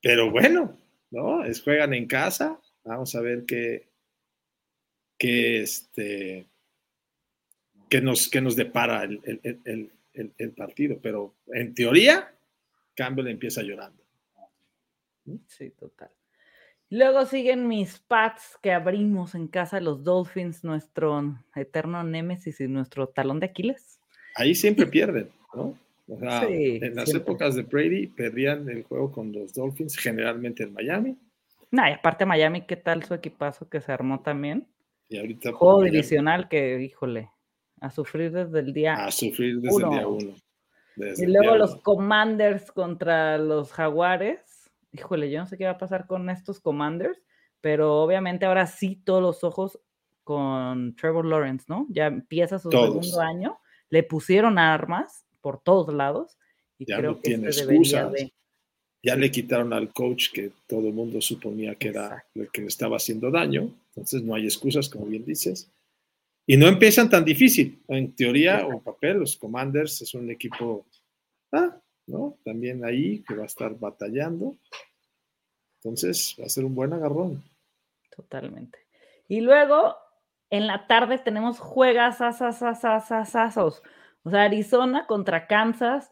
pero 0.01 0.31
bueno, 0.31 0.79
¿no? 1.11 1.45
Es, 1.45 1.63
juegan 1.63 1.95
en 1.95 2.07
casa. 2.07 2.61
Vamos 2.85 3.15
a 3.15 3.21
ver 3.21 3.45
qué, 3.47 3.89
qué, 5.19 5.63
este, 5.63 6.47
qué, 7.89 8.01
nos, 8.01 8.29
qué 8.29 8.41
nos 8.41 8.57
depara 8.57 9.05
el, 9.05 10.53
partido. 10.57 10.99
Pero 11.03 11.35
en 11.49 11.75
teoría, 11.75 12.35
Campbell 12.95 13.29
empieza 13.29 13.63
llorando. 13.63 14.03
Sí, 15.49 15.71
total. 15.71 16.11
Luego 16.91 17.25
siguen 17.27 17.67
mis 17.67 17.99
Pats 17.99 18.59
que 18.63 18.73
abrimos 18.73 19.35
en 19.35 19.49
casa 19.49 19.81
los 19.81 20.05
Dolphins, 20.05 20.63
nuestro 20.63 21.43
eterno 21.57 22.05
némesis 22.05 22.61
y 22.61 22.69
nuestro 22.69 23.09
talón 23.09 23.41
de 23.41 23.47
Aquiles. 23.47 23.99
Ahí 24.37 24.55
siempre 24.55 24.87
pierden, 24.87 25.31
¿no? 25.55 25.79
O 26.07 26.19
sea, 26.19 26.47
en 26.47 26.95
las 26.95 27.15
épocas 27.15 27.55
de 27.55 27.63
Brady 27.63 28.09
perdían 28.09 28.69
el 28.69 28.83
juego 28.83 29.11
con 29.11 29.33
los 29.33 29.55
Dolphins, 29.55 29.97
generalmente 29.97 30.65
en 30.65 30.75
Miami, 30.75 31.17
Nah, 31.75 31.91
y 31.91 31.95
aparte 31.95 32.25
Miami, 32.25 32.67
¿qué 32.67 32.77
tal 32.77 33.03
su 33.03 33.15
equipazo 33.15 33.69
que 33.69 33.81
se 33.81 33.91
armó 33.91 34.23
también? 34.23 34.69
Y 35.09 35.19
ahorita. 35.19 35.53
Juego 35.53 35.83
divisional 35.83 36.49
que, 36.49 36.81
híjole, 36.81 37.33
a 37.81 37.91
sufrir 37.91 38.31
desde 38.31 38.61
el 38.61 38.73
día 38.73 38.95
A 38.95 39.11
sufrir 39.11 39.61
desde 39.61 39.83
el 39.83 39.91
día 39.91 40.07
uno. 40.07 40.19
uno. 40.25 40.35
Desde 40.95 41.25
Y 41.25 41.27
luego 41.27 41.57
los 41.57 41.73
uno. 41.73 41.83
Commanders 41.83 42.71
contra 42.71 43.39
los 43.39 43.73
Jaguares. 43.73 44.71
Híjole, 44.93 45.29
yo 45.33 45.41
no 45.41 45.47
sé 45.49 45.59
qué 45.59 45.65
va 45.65 45.73
a 45.73 45.79
pasar 45.79 46.07
con 46.07 46.31
estos 46.31 46.61
Commanders, 46.61 47.21
pero 47.61 48.01
obviamente 48.03 48.47
ahora 48.47 48.69
sí 48.69 49.03
todos 49.05 49.21
los 49.21 49.43
ojos 49.43 49.81
con 50.23 50.95
Trevor 50.95 51.25
Lawrence, 51.27 51.65
¿no? 51.69 51.87
Ya 51.91 52.07
empieza 52.07 52.61
su 52.61 52.71
Todos. 52.71 53.05
segundo 53.05 53.21
año, 53.21 53.59
le 53.91 54.05
pusieron 54.05 54.59
armas 54.59 55.27
por 55.41 55.61
todos 55.61 55.93
lados 55.93 56.39
y 56.79 56.87
Ya 56.87 56.99
creo 56.99 57.11
no 57.11 57.17
que 57.17 57.23
tiene 57.23 57.49
este 57.49 57.63
debería 57.67 58.07
de... 58.07 58.33
Ya 59.05 59.17
le 59.17 59.31
quitaron 59.31 59.75
al 59.75 59.93
coach 59.93 60.33
que 60.33 60.51
todo 60.67 60.89
el 60.89 60.95
mundo 60.95 61.21
suponía 61.21 61.75
que 61.75 61.89
era 61.89 62.07
Exacto. 62.07 62.41
el 62.41 62.51
que 62.51 62.61
le 62.63 62.69
estaba 62.69 62.97
haciendo 62.97 63.31
daño. 63.31 63.71
Entonces 63.89 64.23
no 64.23 64.35
hay 64.35 64.45
excusas, 64.45 64.89
como 64.89 65.05
bien 65.05 65.27
dices. 65.27 65.71
Y 66.47 66.57
no 66.57 66.67
empiezan 66.67 67.11
tan 67.11 67.23
difícil. 67.23 67.83
En 67.89 68.17
teoría 68.17 68.67
o 68.67 68.73
en 68.73 68.81
papel, 68.81 69.19
los 69.19 69.37
Commanders 69.37 70.01
es 70.01 70.15
un 70.15 70.31
equipo, 70.31 70.87
ah, 71.53 71.77
¿no? 72.07 72.39
También 72.45 72.83
ahí 72.83 73.23
que 73.29 73.35
va 73.35 73.43
a 73.43 73.47
estar 73.47 73.79
batallando. 73.79 74.57
Entonces 75.83 76.35
va 76.41 76.47
a 76.47 76.49
ser 76.49 76.65
un 76.65 76.75
buen 76.75 76.95
agarrón. 76.95 77.45
Totalmente. 78.17 78.79
Y 79.29 79.43
luego, 79.43 79.97
en 80.49 80.67
la 80.67 80.87
tarde 80.87 81.19
tenemos 81.19 81.59
juegas 81.59 82.23
asasasasasazos. 82.23 83.83
O 84.23 84.31
sea, 84.31 84.45
Arizona 84.45 85.07
contra 85.07 85.47
Kansas, 85.47 86.11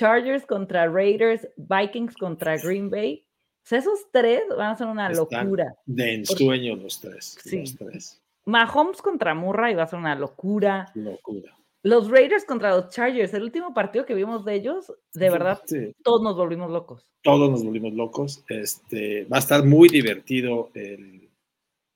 Chargers 0.00 0.46
contra 0.46 0.88
Raiders, 0.88 1.46
Vikings 1.58 2.16
contra 2.16 2.56
Green 2.56 2.88
Bay. 2.88 3.26
O 3.62 3.66
sea, 3.68 3.80
esos 3.80 4.06
tres 4.10 4.42
van 4.56 4.70
a 4.70 4.76
ser 4.76 4.86
una 4.86 5.10
Están 5.10 5.44
locura. 5.44 5.74
De 5.84 6.14
ensueño 6.14 6.76
los 6.76 6.98
tres. 7.00 7.36
Sí. 7.44 7.58
Los 7.60 7.76
tres. 7.76 8.22
Mahomes 8.46 9.02
contra 9.02 9.34
Murray 9.34 9.74
va 9.74 9.82
a 9.82 9.86
ser 9.86 9.98
una 9.98 10.14
locura. 10.14 10.90
Locura. 10.94 11.54
Los 11.82 12.10
Raiders 12.10 12.46
contra 12.46 12.74
los 12.74 12.88
Chargers, 12.88 13.34
el 13.34 13.42
último 13.42 13.74
partido 13.74 14.06
que 14.06 14.14
vimos 14.14 14.46
de 14.46 14.54
ellos, 14.54 14.90
de 15.12 15.28
verdad, 15.30 15.60
Sí. 15.66 15.92
todos 16.02 16.22
nos 16.22 16.34
volvimos 16.36 16.70
locos. 16.70 17.06
todos 17.22 17.50
nos 17.50 17.62
volvimos 17.62 17.92
locos. 17.92 18.42
Este, 18.48 19.24
va 19.26 19.36
a 19.36 19.40
estar 19.40 19.64
muy 19.66 19.90
divertido 19.90 20.70
el, 20.74 21.28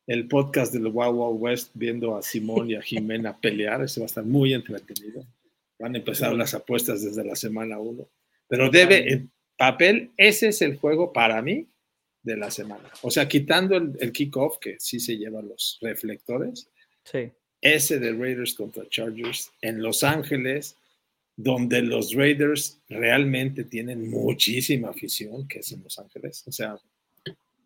el 0.07 0.29
podcast 0.29 0.75
del 0.75 0.89
Wow 0.89 1.15
Wow 1.15 1.37
West 1.37 1.71
viendo 1.75 2.15
a 2.17 2.21
Simón 2.23 2.71
y 2.71 2.75
a 2.75 2.83
Jimena 2.83 3.39
pelear. 3.41 3.83
Ese 3.83 4.01
va 4.01 4.05
a 4.05 4.07
estar 4.13 4.25
muy 4.25 4.53
entretenido. 4.53 5.25
Van 5.79 5.95
a 5.95 5.99
empezar 5.99 6.33
las 6.35 6.55
apuestas 6.55 7.03
desde 7.03 7.25
la 7.25 7.37
semana 7.37 7.79
1. 7.79 8.09
Pero 8.49 8.71
debe, 8.71 9.13
en 9.13 9.33
papel, 9.57 10.13
ese 10.17 10.49
es 10.49 10.63
el 10.63 10.77
juego 10.79 11.13
para 11.13 11.41
mí 11.43 11.69
de 12.23 12.37
la 12.37 12.51
semana. 12.51 12.91
O 13.03 13.11
sea, 13.11 13.29
quitando 13.29 13.77
el, 13.77 13.93
el 14.01 14.13
kickoff, 14.13 14.59
que 14.59 14.77
sí 14.79 15.01
se 15.01 15.17
lleva 15.17 15.43
los 15.43 15.79
reflectores, 15.83 16.69
Sí. 17.05 17.31
ese 17.61 17.99
de 17.99 18.13
Raiders 18.13 18.55
contra 18.55 18.89
Chargers 18.89 19.51
en 19.61 19.83
Los 19.83 20.03
Ángeles, 20.05 20.77
donde 21.37 21.83
los 21.83 22.15
Raiders 22.15 22.81
realmente 22.89 23.65
tienen 23.65 24.09
muchísima 24.09 24.91
afición, 24.91 25.47
que 25.49 25.59
es 25.59 25.73
en 25.73 25.83
Los 25.83 25.99
Ángeles. 25.99 26.45
O 26.47 26.53
sea, 26.53 26.79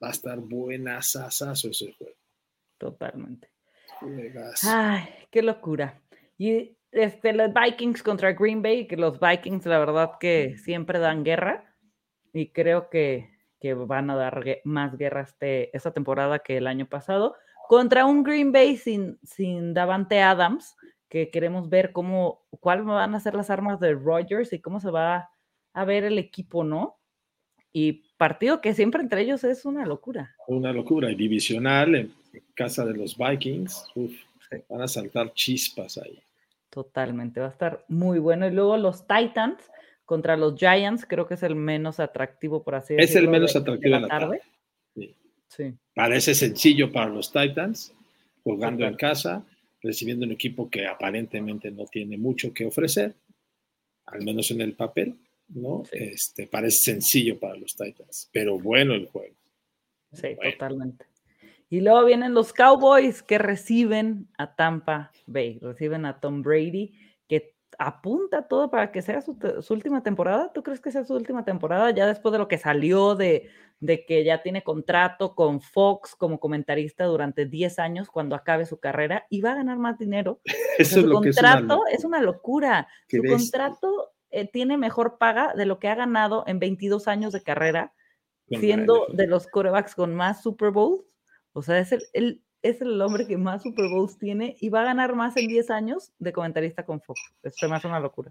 va 0.03 0.09
a 0.09 0.12
estar 0.12 0.38
buena 0.41 1.03
sasazo 1.03 1.71
ese 1.71 1.93
juego. 1.93 2.17
Totalmente. 2.79 3.49
Ay, 4.62 5.05
qué 5.31 5.43
locura. 5.43 6.00
Y 6.38 6.77
este, 6.92 7.33
los 7.33 7.50
Vikings 7.52 8.02
contra 8.02 8.33
Green 8.33 8.62
Bay, 8.62 8.87
que 8.87 8.97
los 8.97 9.18
Vikings, 9.21 9.66
la 9.66 9.78
verdad, 9.78 10.12
que 10.18 10.57
siempre 10.59 10.99
dan 10.99 11.25
guerra. 11.25 11.75
Y 12.33 12.49
creo 12.49 12.88
que, 12.90 13.30
que 13.61 13.75
van 13.75 14.11
a 14.11 14.16
dar 14.16 14.45
más 14.64 14.97
guerra 14.97 15.23
este, 15.23 15.75
esta 15.76 15.92
temporada 15.92 16.40
que 16.40 16.57
el 16.57 16.66
año 16.66 16.87
pasado. 16.87 17.35
Contra 17.68 18.07
un 18.07 18.23
Green 18.23 18.52
Bay 18.52 18.76
sin, 18.76 19.18
sin 19.23 19.75
Davante 19.75 20.21
Adams, 20.21 20.76
que 21.09 21.30
queremos 21.30 21.68
ver 21.68 21.92
cómo, 21.92 22.47
cuáles 22.61 22.85
van 22.85 23.14
a 23.14 23.21
ser 23.21 23.35
las 23.35 23.50
armas 23.50 23.80
de 23.80 23.95
Rodgers 23.95 24.52
y 24.52 24.61
cómo 24.61 24.80
se 24.80 24.90
va 24.90 25.30
a 25.73 25.85
ver 25.85 26.04
el 26.04 26.18
equipo, 26.18 26.64
¿no? 26.64 26.99
Y 27.73 28.04
partido 28.16 28.61
que 28.61 28.75
siempre 28.75 29.02
entre 29.02 29.23
ellos 29.23 29.45
es 29.45 29.64
una 29.64 29.87
locura. 29.87 30.35
Una 30.47 30.73
locura. 30.73 31.11
Y 31.11 31.14
divisional 31.14 31.95
en 31.95 32.12
casa 32.54 32.85
de 32.85 32.95
los 32.95 33.16
Vikings. 33.16 33.90
uf, 33.95 34.12
van 34.68 34.83
a 34.83 34.88
saltar 34.88 35.33
chispas 35.35 35.99
ahí. 35.99 36.23
Totalmente, 36.83 37.41
va 37.41 37.47
a 37.47 37.51
estar 37.51 37.85
muy 37.89 38.21
bueno. 38.21 38.47
Y 38.47 38.53
luego 38.53 38.77
los 38.77 39.05
Titans 39.09 39.61
contra 40.05 40.37
los 40.37 40.55
Giants, 40.55 41.05
creo 41.09 41.27
que 41.27 41.35
es 41.35 41.43
el 41.43 41.57
menos 41.57 41.99
atractivo, 41.99 42.63
por 42.63 42.77
así 42.77 42.95
Es 42.95 43.01
el 43.01 43.07
decirlo. 43.07 43.31
menos 43.33 43.53
de- 43.53 43.59
atractivo 43.59 43.95
de 43.97 44.01
la 44.01 44.07
tarde. 44.09 44.41
Sí. 44.95 45.15
Sí, 45.49 45.75
Parece 45.95 46.35
sencillo 46.37 46.93
para 46.93 47.09
los 47.09 47.33
Titans, 47.33 47.93
jugando 48.45 48.87
en 48.87 48.95
casa, 48.95 49.45
recibiendo 49.83 50.25
un 50.25 50.31
equipo 50.33 50.71
que 50.71 50.87
aparentemente 50.87 51.71
no 51.73 51.85
tiene 51.87 52.17
mucho 52.17 52.55
que 52.55 52.65
ofrecer, 52.67 53.15
al 54.07 54.23
menos 54.23 54.51
en 54.53 54.61
el 54.61 54.75
papel, 54.75 55.17
¿no? 55.49 55.83
Sí. 55.91 55.97
Este, 55.99 56.47
parece 56.47 56.93
sencillo 56.93 57.41
para 57.41 57.57
los 57.57 57.75
Titans, 57.75 58.29
pero 58.33 58.57
bueno 58.57 58.95
el 58.95 59.07
juego. 59.09 59.35
sí, 60.13 60.29
Bueno. 60.37 60.53
totalmente. 60.53 61.07
Y 61.71 61.81
luego 61.81 62.05
vienen 62.05 62.35
los 62.35 62.53
Cowboys 62.53 63.23
que 63.23 63.39
reciben 63.39 64.29
a 64.39 64.55
Tampa 64.55 65.11
Bay, 65.27 65.59
reciben 65.61 66.07
a 66.07 66.19
Tom 66.19 66.43
Brady, 66.43 66.95
que 67.29 67.55
apunta 67.79 68.49
todo 68.49 68.71
para 68.71 68.91
que 68.91 69.03
sea 69.03 69.21
su, 69.21 69.37
última 69.71 70.03
temporada. 70.03 70.51
¿Tú 70.53 70.63
crees 70.63 70.81
que 70.81 70.91
sea 70.91 71.05
su 71.05 71.15
última 71.15 71.45
temporada? 71.45 71.91
Ya 71.91 72.07
después 72.07 72.33
de 72.33 72.39
lo 72.39 72.49
que 72.49 72.57
salió 72.57 73.15
de, 73.15 73.51
de 73.81 74.07
que 74.07 74.25
ya 74.25 74.43
tiene 74.43 74.63
contrato 74.63 75.35
con 75.35 75.61
Fox 75.61 76.15
como 76.17 76.41
comentarista 76.41 77.05
durante 77.05 77.45
10 77.45 77.79
años 77.79 78.09
cuando 78.09 78.35
acabe 78.35 78.65
su 78.65 78.81
carrera 78.81 79.27
y 79.29 79.43
va 79.43 79.53
a 79.53 79.57
ganar 79.57 79.79
más 79.79 79.99
dinero. 79.99 80.41
O 80.81 80.85
sea, 80.85 80.87
Eso 80.87 80.99
es 81.01 81.05
su 81.05 81.09
lo 81.09 81.21
que 81.21 81.31
es 81.31 81.39
una 81.39 81.57
contrato 81.57 81.83
es 81.91 82.05
una 82.05 82.23
locura. 82.23 82.89
Su 83.09 83.21
contrato 83.23 84.13
eh, 84.31 84.49
tiene 84.49 84.77
mejor 84.77 85.19
paga 85.19 85.53
de 85.55 85.67
lo 85.67 85.79
que 85.79 85.89
ha 85.89 85.95
ganado 85.97 86.45
en 86.47 86.61
22 86.61 87.09
años 87.09 87.33
de 87.33 87.43
carrera, 87.43 87.93
siendo 88.49 89.07
de 89.13 89.27
los 89.27 89.49
corebacks 89.49 89.95
con 89.95 90.15
más 90.15 90.43
Super 90.43 90.71
Bowls. 90.71 91.05
O 91.52 91.62
sea, 91.62 91.78
es 91.78 91.93
el, 91.93 92.02
el- 92.12 92.43
es 92.61 92.81
el 92.81 93.00
hombre 93.00 93.26
que 93.26 93.37
más 93.37 93.62
Super 93.62 93.88
Bowls 93.88 94.19
tiene 94.19 94.57
y 94.61 94.69
va 94.69 94.81
a 94.81 94.87
ganar 94.87 95.14
más 95.14 95.37
en 95.37 95.47
10 95.47 95.71
años 95.71 96.11
de 96.19 96.33
comentarista 96.33 96.85
con 96.85 97.00
Fox. 97.00 97.21
Esto 97.45 97.69
me 97.69 97.76
hace 97.76 97.87
una 97.87 98.00
locura. 98.00 98.31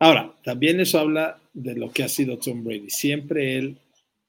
Ahora, 0.00 0.34
también 0.42 0.80
eso 0.80 0.98
habla 0.98 1.40
de 1.52 1.76
lo 1.76 1.88
que 1.92 2.02
ha 2.02 2.08
sido 2.08 2.38
Tom 2.38 2.64
Brady. 2.64 2.90
Siempre 2.90 3.56
él 3.58 3.78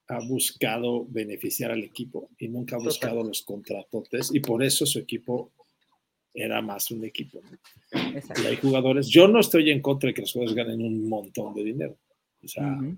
ha 0.08 0.20
buscado 0.28 1.06
beneficiar 1.10 1.72
al 1.72 1.84
equipo 1.84 2.30
y 2.38 2.48
nunca 2.48 2.76
ha 2.76 2.78
Total. 2.78 2.90
buscado 2.90 3.24
los 3.24 3.42
contratotes 3.42 4.30
y 4.32 4.40
por 4.40 4.64
eso 4.64 4.86
su 4.86 5.00
equipo 5.00 5.52
era 6.36 6.62
más 6.62 6.92
un 6.92 7.04
equipo. 7.04 7.42
¿no? 7.42 8.00
Y 8.44 8.46
hay 8.46 8.58
jugadores, 8.58 9.08
yo 9.08 9.28
no 9.28 9.40
estoy 9.40 9.72
en 9.72 9.82
contra 9.82 10.10
de 10.10 10.14
que 10.14 10.22
los 10.22 10.32
jugadores 10.32 10.56
ganen 10.56 10.86
un 10.86 11.10
montón 11.10 11.56
de 11.56 11.64
dinero. 11.64 11.98
O 12.44 12.48
sea, 12.48 12.68
Ujú. 12.72 12.96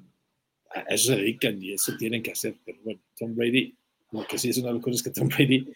a 0.72 0.82
eso 0.94 1.14
se 1.14 1.16
dedican 1.18 1.62
y 1.64 1.72
eso 1.74 1.94
tienen 1.98 2.22
que 2.22 2.32
hacer. 2.32 2.56
Pero 2.66 2.78
bueno, 2.84 3.00
Tom 3.18 3.34
Brady, 3.36 3.74
lo 4.12 4.26
que 4.28 4.38
sí 4.38 4.50
es 4.50 4.58
una 4.58 4.72
locura 4.72 4.96
es 4.96 5.04
que 5.04 5.10
Tom 5.12 5.28
Brady 5.30 5.68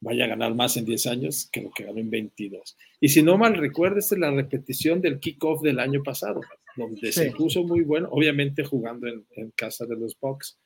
vaya 0.00 0.24
a 0.24 0.28
ganar 0.28 0.54
más 0.54 0.76
en 0.76 0.84
10 0.84 1.06
años 1.08 1.48
que 1.50 1.60
lo 1.62 1.70
que 1.70 1.84
ganó 1.84 1.98
en 1.98 2.10
22. 2.10 2.76
Y 3.00 3.08
si 3.08 3.22
no 3.22 3.36
mal 3.36 3.56
recuerdo, 3.56 3.98
esta 3.98 4.14
es 4.14 4.20
la 4.20 4.30
repetición 4.30 5.00
del 5.00 5.18
kickoff 5.18 5.60
del 5.62 5.80
año 5.80 6.02
pasado, 6.04 6.40
donde 6.76 7.10
se 7.12 7.30
Sí. 7.30 7.36
puso 7.36 7.64
muy 7.64 7.80
bueno, 7.82 8.08
obviamente 8.12 8.62
jugando 8.64 9.08
en, 9.08 9.24
en 9.32 9.50
casa 9.52 9.86
de 9.86 9.96
los 9.96 10.16
Bucks, 10.20 10.56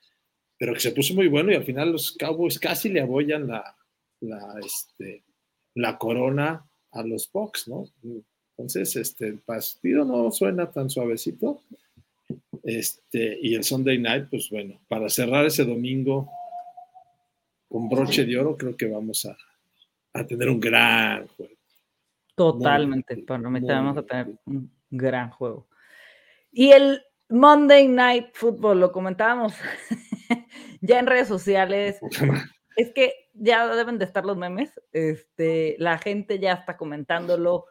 pero 0.59 0.75
que 0.75 0.81
se 0.81 0.93
puso 0.93 1.15
muy 1.15 1.29
bueno 1.29 1.51
y 1.51 1.55
al 1.55 1.65
final 1.65 1.93
los 1.93 2.13
Cowboys 2.13 2.59
casi 2.59 2.91
le 2.91 3.01
abollan 3.01 3.49
la, 3.49 3.75
la, 4.21 4.55
este, 4.65 5.25
la 5.75 5.97
corona 5.97 6.69
a 6.93 7.03
los 7.03 7.31
Bucks, 7.33 7.69
¿no? 7.69 7.87
Entonces, 8.59 8.95
este, 8.97 9.29
el 9.29 9.39
partido 9.39 10.05
no 10.05 10.31
suena 10.31 10.71
tan 10.71 10.91
suavecito. 10.91 11.63
Este, 12.63 13.39
y 13.43 13.55
el 13.55 13.65
Sunday 13.65 13.99
night, 13.99 14.27
pues 14.31 14.49
bueno, 14.51 14.79
para 14.89 15.09
cerrar 15.09 15.47
ese 15.47 15.65
domingo 15.65 16.31
con 17.73 17.89
broche 17.89 18.27
de 18.27 18.39
oro, 18.39 18.55
creo 18.55 18.77
que 18.77 18.87
vamos 18.87 19.25
a, 19.25 19.35
a 20.13 20.27
tener 20.27 20.51
un 20.51 20.61
gran 20.61 21.27
juego. 21.27 21.55
Totalmente. 22.35 23.17
también 23.23 23.67
vamos 23.67 23.97
a 23.97 24.03
tener 24.03 24.29
un 24.45 24.71
gran 24.91 25.31
juego. 25.31 25.67
Y 26.51 26.73
el 26.73 27.03
Monday 27.31 27.89
Night 27.89 28.27
Football, 28.35 28.79
lo 28.79 28.93
comentábamos 28.93 29.55
ya 30.83 30.99
en 30.99 31.07
redes 31.07 31.29
sociales. 31.29 31.99
Es 32.75 32.91
que 32.95 33.13
ya 33.35 33.67
deben 33.75 33.99
de 33.99 34.07
estar 34.07 34.25
los 34.25 34.39
memes. 34.39 34.81
Este, 34.93 35.77
la 35.79 35.99
gente 35.99 36.39
ya 36.39 36.55
está 36.55 36.79
comentándolo. 36.79 37.67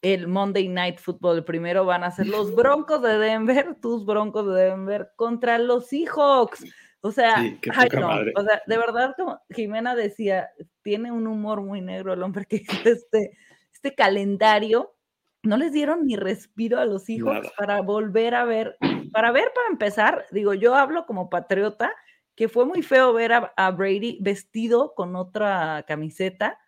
El 0.00 0.26
Monday 0.26 0.68
Night 0.68 0.98
Football, 1.00 1.36
el 1.36 1.44
primero 1.44 1.84
van 1.84 2.02
a 2.02 2.10
ser 2.10 2.28
los 2.28 2.54
Broncos 2.54 3.02
de 3.02 3.18
Denver, 3.18 3.76
tus 3.82 4.06
Broncos 4.06 4.46
de 4.46 4.70
Denver 4.70 5.10
contra 5.16 5.58
los 5.58 5.88
Seahawks. 5.88 6.64
O 7.08 7.12
sea, 7.12 7.36
Sí, 7.42 7.58
qué 7.62 7.70
ay, 7.74 7.88
poca 7.88 8.00
no, 8.00 8.08
madre. 8.08 8.32
o 8.36 8.42
sea, 8.42 8.62
de 8.66 8.78
verdad, 8.78 9.14
como 9.16 9.40
Jimena 9.50 9.94
decía, 9.94 10.50
tiene 10.82 11.10
un 11.10 11.26
humor 11.26 11.62
muy 11.62 11.80
negro 11.80 12.12
el 12.12 12.22
hombre 12.22 12.44
que 12.44 12.56
hizo 12.56 12.88
este, 12.88 13.36
este 13.72 13.94
calendario. 13.94 14.94
No 15.42 15.56
les 15.56 15.72
dieron 15.72 16.04
ni 16.04 16.16
respiro 16.16 16.78
a 16.78 16.84
los 16.84 17.08
Nada. 17.08 17.42
para 17.56 17.80
volver 17.80 18.34
a 18.34 18.44
ver, 18.44 18.76
para 19.12 19.30
ver, 19.32 19.50
para 19.54 19.68
empezar, 19.70 20.26
digo, 20.32 20.52
yo 20.52 20.74
hablo 20.74 21.06
como 21.06 21.30
patriota, 21.30 21.94
que 22.34 22.48
fue 22.48 22.66
muy 22.66 22.82
feo 22.82 23.12
ver 23.12 23.32
a, 23.32 23.52
a 23.56 23.70
Brady 23.70 24.18
vestido 24.20 24.94
con 24.94 25.16
otra 25.16 25.84
camiseta 25.88 26.58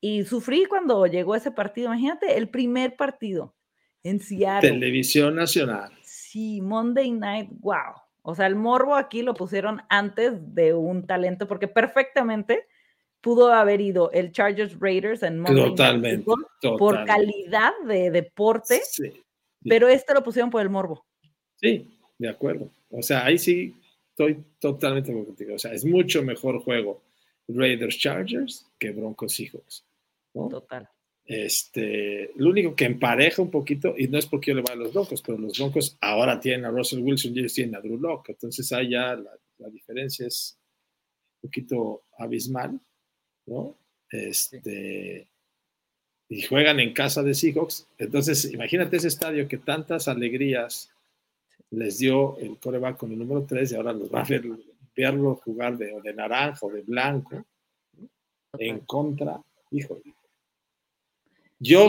y 0.00 0.24
sufrí 0.24 0.64
cuando 0.66 1.06
llegó 1.06 1.34
ese 1.36 1.52
partido. 1.52 1.86
Imagínate, 1.86 2.36
el 2.36 2.48
primer 2.50 2.96
partido 2.96 3.54
en 4.02 4.18
Seattle. 4.20 4.68
Televisión 4.70 5.36
Nacional. 5.36 5.92
Sí, 6.02 6.60
Monday 6.60 7.12
Night, 7.12 7.50
wow. 7.60 7.94
O 8.22 8.34
sea, 8.34 8.46
el 8.46 8.54
morbo 8.54 8.94
aquí 8.94 9.22
lo 9.22 9.34
pusieron 9.34 9.82
antes 9.88 10.54
de 10.54 10.74
un 10.74 11.06
talento, 11.06 11.48
porque 11.48 11.68
perfectamente 11.68 12.66
pudo 13.20 13.52
haber 13.52 13.80
ido 13.80 14.10
el 14.12 14.32
Chargers 14.32 14.78
Raiders 14.78 15.22
en 15.22 15.40
Monday 15.40 15.70
totalmente, 15.70 16.26
Night 16.26 16.78
por 16.78 17.04
calidad 17.04 17.72
de 17.86 18.10
deporte, 18.10 18.80
pero 19.64 19.88
este 19.88 20.14
lo 20.14 20.22
pusieron 20.22 20.50
por 20.50 20.60
el 20.60 20.70
morbo. 20.70 21.04
Sí, 21.56 21.88
de 22.18 22.28
acuerdo. 22.28 22.68
O 22.90 23.02
sea, 23.02 23.24
ahí 23.24 23.38
sí 23.38 23.74
estoy 24.10 24.44
totalmente 24.58 25.12
contigo. 25.12 25.54
O 25.54 25.58
sea, 25.58 25.72
es 25.72 25.84
mucho 25.84 26.22
mejor 26.22 26.60
juego 26.60 27.02
Raiders 27.48 27.98
Chargers 27.98 28.66
que 28.78 28.90
Broncos 28.90 29.34
Seahawks. 29.34 29.84
Total. 30.32 30.88
Este, 31.24 32.32
lo 32.36 32.50
único 32.50 32.74
que 32.74 32.84
empareja 32.84 33.42
un 33.42 33.50
poquito, 33.50 33.94
y 33.96 34.08
no 34.08 34.18
es 34.18 34.26
porque 34.26 34.50
yo 34.50 34.56
le 34.56 34.62
vaya 34.62 34.74
a 34.74 34.84
los 34.84 34.92
Broncos, 34.92 35.22
pero 35.22 35.38
los 35.38 35.56
Broncos 35.56 35.96
ahora 36.00 36.40
tienen 36.40 36.64
a 36.64 36.70
Russell 36.70 37.00
Wilson 37.00 37.34
y 37.34 37.40
ellos 37.40 37.54
tienen 37.54 37.76
a 37.76 37.80
Drew 37.80 37.98
Locke. 37.98 38.30
Entonces 38.30 38.70
ahí 38.72 38.90
ya 38.90 39.14
la, 39.14 39.70
diferencia 39.70 40.26
es 40.26 40.58
un 41.40 41.48
poquito 41.48 42.02
abismal, 42.18 42.80
¿no? 43.46 43.76
Este, 44.10 45.28
y 46.28 46.42
juegan 46.42 46.80
en 46.80 46.92
casa 46.92 47.22
de 47.22 47.34
Seahawks. 47.34 47.86
Entonces, 47.96 48.52
imagínate 48.52 48.96
ese 48.96 49.08
estadio 49.08 49.46
que 49.46 49.58
tantas 49.58 50.08
alegrías 50.08 50.90
les 51.70 51.98
dio 51.98 52.36
el 52.38 52.58
coreback 52.58 52.96
con 52.96 53.12
el 53.12 53.18
número 53.18 53.44
3 53.44 53.70
y 53.70 53.74
ahora 53.76 53.92
los 53.92 54.12
va 54.12 54.22
a 54.22 54.24
ver, 54.24 54.44
verlo 54.96 55.36
jugar 55.36 55.78
de, 55.78 55.94
de 56.02 56.12
naranja 56.12 56.66
o 56.66 56.70
de 56.70 56.82
blanco 56.82 57.46
en 58.58 58.80
contra. 58.80 59.40
Híjole. 59.70 60.02
Yo 61.62 61.88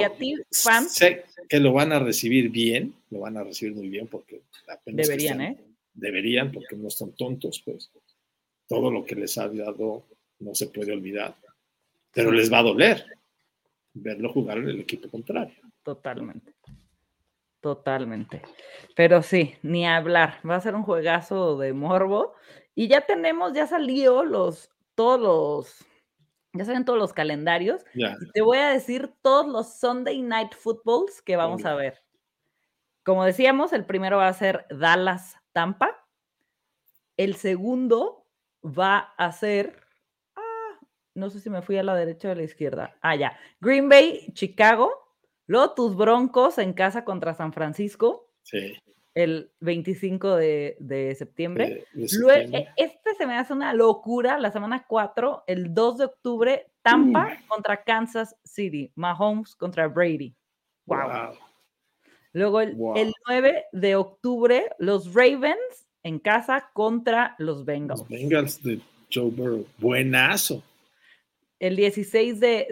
sé 0.91 1.25
que 1.49 1.59
lo 1.59 1.73
van 1.73 1.91
a 1.91 1.99
recibir 1.99 2.49
bien, 2.49 2.93
lo 3.09 3.21
van 3.21 3.37
a 3.37 3.43
recibir 3.43 3.75
muy 3.75 3.89
bien 3.89 4.07
porque 4.07 4.41
deberían, 4.85 5.41
¿eh? 5.41 5.57
Deberían, 5.93 6.51
porque 6.51 6.75
no 6.75 6.89
son 6.89 7.13
tontos, 7.13 7.61
pues. 7.65 7.89
Todo 8.67 8.91
lo 8.91 9.03
que 9.03 9.15
les 9.15 9.37
ha 9.37 9.47
dado 9.49 10.03
no 10.39 10.53
se 10.55 10.67
puede 10.67 10.93
olvidar. 10.93 11.35
Pero 12.13 12.31
les 12.31 12.51
va 12.51 12.59
a 12.59 12.63
doler 12.63 13.05
verlo 13.93 14.31
jugar 14.31 14.59
en 14.59 14.69
el 14.69 14.79
equipo 14.79 15.09
contrario. 15.09 15.55
Totalmente. 15.83 16.53
Totalmente. 17.59 18.41
Pero 18.95 19.23
sí, 19.23 19.55
ni 19.63 19.87
hablar. 19.87 20.39
Va 20.47 20.55
a 20.55 20.61
ser 20.61 20.75
un 20.75 20.83
juegazo 20.83 21.57
de 21.57 21.73
morbo. 21.73 22.33
Y 22.75 22.87
ya 22.87 23.01
tenemos, 23.01 23.53
ya 23.53 23.67
salió 23.67 24.23
los, 24.23 24.69
todos 24.95 25.19
los, 25.19 25.87
ya 26.53 26.65
saben 26.65 26.85
todos 26.85 26.99
los 26.99 27.13
calendarios. 27.13 27.83
Y 27.95 28.31
te 28.31 28.41
voy 28.41 28.59
a 28.59 28.69
decir 28.69 29.13
todos 29.21 29.47
los 29.47 29.79
Sunday 29.79 30.21
Night 30.21 30.53
Footballs 30.53 31.21
que 31.21 31.35
vamos 31.35 31.65
a 31.65 31.73
ver. 31.73 32.03
Como 33.03 33.25
decíamos, 33.25 33.73
el 33.73 33.85
primero 33.85 34.17
va 34.17 34.27
a 34.27 34.33
ser 34.33 34.65
Dallas 34.69 35.35
Tampa. 35.51 36.07
El 37.17 37.35
segundo 37.35 38.27
va 38.63 39.13
a 39.17 39.31
ser, 39.31 39.85
ah, 40.35 40.79
no 41.15 41.29
sé 41.29 41.39
si 41.39 41.49
me 41.49 41.61
fui 41.61 41.77
a 41.77 41.83
la 41.83 41.95
derecha 41.95 42.29
o 42.29 42.31
a 42.31 42.35
la 42.35 42.43
izquierda. 42.43 42.97
Ah, 43.01 43.15
ya. 43.15 43.37
Green 43.59 43.89
Bay, 43.89 44.31
Chicago. 44.33 44.91
Luego 45.47 45.73
tus 45.73 45.95
Broncos 45.97 46.57
en 46.59 46.73
casa 46.73 47.03
contra 47.03 47.33
San 47.33 47.51
Francisco. 47.51 48.31
Sí. 48.43 48.77
El 49.15 49.51
25 49.59 50.35
de, 50.35 51.15
septiembre. 51.17 51.85
Luego, 51.93 52.57
e, 52.57 52.67
este 52.77 53.13
se 53.15 53.27
me 53.27 53.37
hace 53.37 53.53
una 53.53 53.73
locura. 53.73 54.39
La 54.39 54.51
semana 54.51 54.85
4, 54.87 55.43
el 55.47 55.73
2 55.73 55.97
de 55.97 56.05
octubre, 56.05 56.71
Tampa 56.81 57.37
contra 57.47 57.83
Kansas 57.83 58.35
City. 58.43 58.91
Mahomes 58.95 59.55
contra 59.55 59.87
Brady. 59.87 60.35
Wow. 60.85 61.37
Luego 62.33 62.61
el, 62.61 62.75
el, 62.95 63.13
9 63.27 63.65
de 63.71 63.95
octubre, 63.95 64.71
los 64.79 65.13
Ravens 65.13 65.87
en 66.01 66.19
casa 66.19 66.69
contra 66.73 67.35
los 67.37 67.63
Bengals. 67.65 68.01
Los 68.01 68.09
Bengals 68.09 68.63
de 68.63 68.81
Joe 69.11 69.29
Burrow. 69.29 69.65
Buenazo. 69.77 70.63
El 71.59 71.75
16 71.77 72.39
de, 72.39 72.67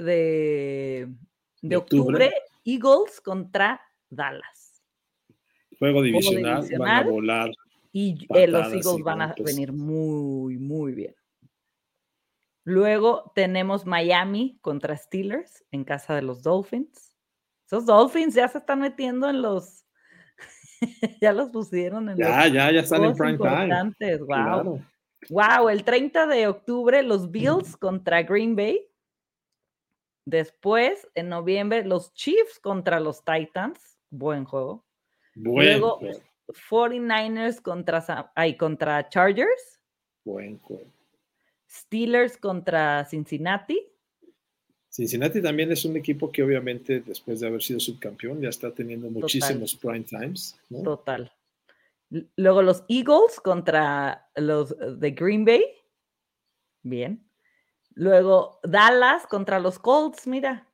de, 1.61 1.75
octubre, 1.77 2.33
Eagles 2.65 3.21
contra 3.21 3.81
Dallas. 4.09 4.60
Juego 5.81 6.03
divisional, 6.03 6.69
van 6.77 6.89
a 6.89 7.01
volar. 7.01 7.51
Y 7.91 8.27
eh, 8.35 8.45
los 8.45 8.67
Eagles 8.67 9.03
van 9.03 9.23
a 9.23 9.33
venir 9.43 9.73
muy, 9.73 10.59
muy 10.59 10.93
bien. 10.93 11.15
Luego 12.63 13.31
tenemos 13.33 13.87
Miami 13.87 14.59
contra 14.61 14.95
Steelers 14.95 15.65
en 15.71 15.83
casa 15.83 16.13
de 16.13 16.21
los 16.21 16.43
Dolphins. 16.43 17.17
Esos 17.65 17.87
Dolphins 17.87 18.35
ya 18.35 18.47
se 18.47 18.59
están 18.59 18.81
metiendo 18.81 19.27
en 19.27 19.41
los. 19.41 19.83
ya 21.19 21.33
los 21.33 21.49
pusieron 21.49 22.09
en 22.09 22.17
ya, 22.19 22.45
los. 22.45 22.53
Ya, 22.53 22.71
ya 22.71 22.79
están 22.81 23.03
en 23.03 23.15
prime 23.15 23.39
time. 23.39 24.17
Wow. 24.19 24.85
Wow, 25.29 25.69
el 25.69 25.83
30 25.83 26.27
de 26.27 26.45
octubre, 26.45 27.01
los 27.01 27.31
Bills 27.31 27.75
contra 27.75 28.21
Green 28.21 28.55
Bay. 28.55 28.87
Después, 30.25 31.09
en 31.15 31.29
noviembre, 31.29 31.83
los 31.83 32.13
Chiefs 32.13 32.59
contra 32.59 32.99
los 32.99 33.25
Titans. 33.25 33.97
Buen 34.11 34.45
juego. 34.45 34.85
Luego, 35.41 35.99
49ers 36.47 37.61
contra, 37.61 38.31
ay, 38.35 38.55
contra 38.55 39.09
Chargers. 39.09 39.79
Buen 40.23 40.59
juego. 40.59 40.85
Steelers 41.69 42.37
contra 42.37 43.05
Cincinnati. 43.05 43.87
Cincinnati 44.89 45.41
también 45.41 45.71
es 45.71 45.85
un 45.85 45.95
equipo 45.95 46.31
que 46.31 46.43
obviamente 46.43 46.99
después 46.99 47.39
de 47.39 47.47
haber 47.47 47.63
sido 47.63 47.79
subcampeón 47.79 48.41
ya 48.41 48.49
está 48.49 48.71
teniendo 48.71 49.09
muchísimos 49.09 49.73
prime 49.75 50.03
times. 50.03 50.59
Total. 50.83 51.31
Luego 52.35 52.61
los 52.61 52.83
Eagles 52.89 53.39
contra 53.41 54.29
los 54.35 54.75
de 54.99 55.11
Green 55.11 55.45
Bay. 55.45 55.63
Bien. 56.83 57.25
Luego 57.93 58.59
Dallas 58.63 59.25
contra 59.27 59.59
los 59.59 59.79
Colts, 59.79 60.27
mira, 60.27 60.67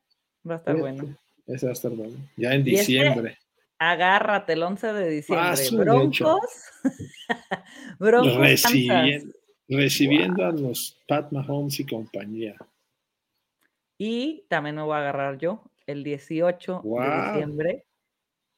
va 0.50 0.56
a 0.56 0.58
estar 0.58 0.76
bueno. 0.76 1.16
Ese 1.46 1.68
va 1.68 1.72
a 1.72 1.74
estar 1.74 1.92
bueno. 1.92 2.16
Ya 2.38 2.54
en 2.54 2.62
este, 2.62 2.72
diciembre. 2.72 3.38
Agárrate 3.80 4.54
el 4.54 4.64
11 4.64 4.94
de 4.94 5.10
diciembre. 5.10 5.84
Broncos. 5.84 6.40
Broncos. 8.00 8.38
Recibiendo, 8.38 9.34
recibiendo 9.68 10.46
a 10.46 10.52
los 10.52 11.00
Pat 11.08 11.32
Mahomes 11.32 11.80
y 11.80 11.86
compañía. 11.86 12.56
Y 13.98 14.46
también 14.50 14.76
me 14.76 14.84
voy 14.84 14.94
a 14.94 15.00
agarrar 15.00 15.38
yo 15.38 15.64
el 15.86 16.04
18 16.04 16.82
de 16.84 17.32
diciembre. 17.32 17.86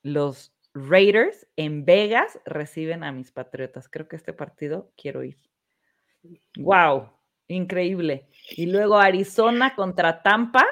Los 0.04 0.54
Raiders 0.74 1.48
en 1.56 1.86
Vegas 1.86 2.40
reciben 2.46 3.04
a 3.04 3.12
mis 3.12 3.32
Patriotas. 3.32 3.88
Creo 3.90 4.08
que 4.08 4.16
este 4.16 4.34
partido 4.34 4.92
quiero 4.98 5.24
ir. 5.24 5.38
Wow. 6.58 7.10
Increíble. 7.48 8.28
Y 8.52 8.68
luego 8.68 8.98
Arizona 8.98 9.76
contra 9.76 10.22
Tampa. 10.22 10.66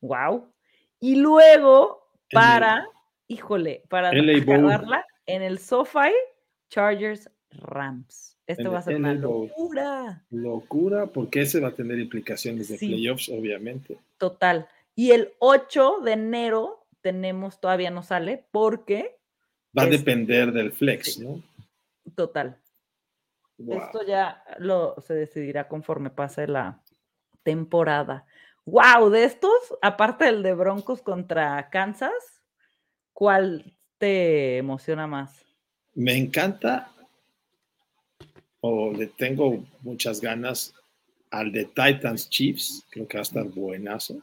Wow. 0.00 0.52
Y 1.00 1.16
luego 1.16 2.08
para, 2.30 2.86
híjole, 3.28 3.82
para 3.88 4.10
acabarla 4.10 5.06
en 5.26 5.42
el 5.42 5.58
SoFi 5.58 6.12
Chargers 6.68 7.30
Rams. 7.50 8.36
Esto 8.46 8.70
va 8.70 8.78
a 8.78 8.82
ser 8.82 8.96
una 8.96 9.14
locura. 9.14 10.22
Locura, 10.30 11.06
porque 11.06 11.42
ese 11.42 11.60
va 11.60 11.68
a 11.68 11.74
tener 11.74 11.98
implicaciones 11.98 12.68
de 12.68 12.76
playoffs, 12.78 13.28
obviamente. 13.30 13.98
Total. 14.18 14.68
Y 14.94 15.12
el 15.12 15.32
8 15.38 16.00
de 16.04 16.12
enero 16.12 16.86
tenemos, 17.00 17.60
todavía 17.60 17.90
no 17.90 18.02
sale, 18.02 18.44
porque... 18.50 19.16
Va 19.76 19.84
a 19.84 19.86
depender 19.86 20.52
del 20.52 20.72
flex, 20.72 21.18
¿no? 21.18 21.42
Total. 22.14 22.58
Esto 23.58 24.04
ya 24.06 24.42
lo, 24.58 25.00
se 25.00 25.14
decidirá 25.14 25.68
conforme 25.68 26.10
pase 26.10 26.46
la 26.46 26.82
temporada. 27.42 28.26
¡Wow! 28.66 29.10
De 29.10 29.24
estos, 29.24 29.74
aparte 29.80 30.24
del 30.24 30.42
de 30.42 30.54
Broncos 30.54 31.02
contra 31.02 31.70
Kansas, 31.70 32.33
¿cuál 33.14 33.72
te 33.96 34.58
emociona 34.58 35.06
más? 35.06 35.46
Me 35.94 36.14
encanta 36.16 36.92
o 38.60 38.92
le 38.92 39.06
tengo 39.06 39.64
muchas 39.80 40.20
ganas 40.20 40.74
al 41.30 41.50
de 41.50 41.64
Titans 41.64 42.28
Chiefs, 42.28 42.84
creo 42.90 43.08
que 43.08 43.16
va 43.16 43.20
a 43.20 43.22
estar 43.22 43.44
buenazo. 43.48 44.22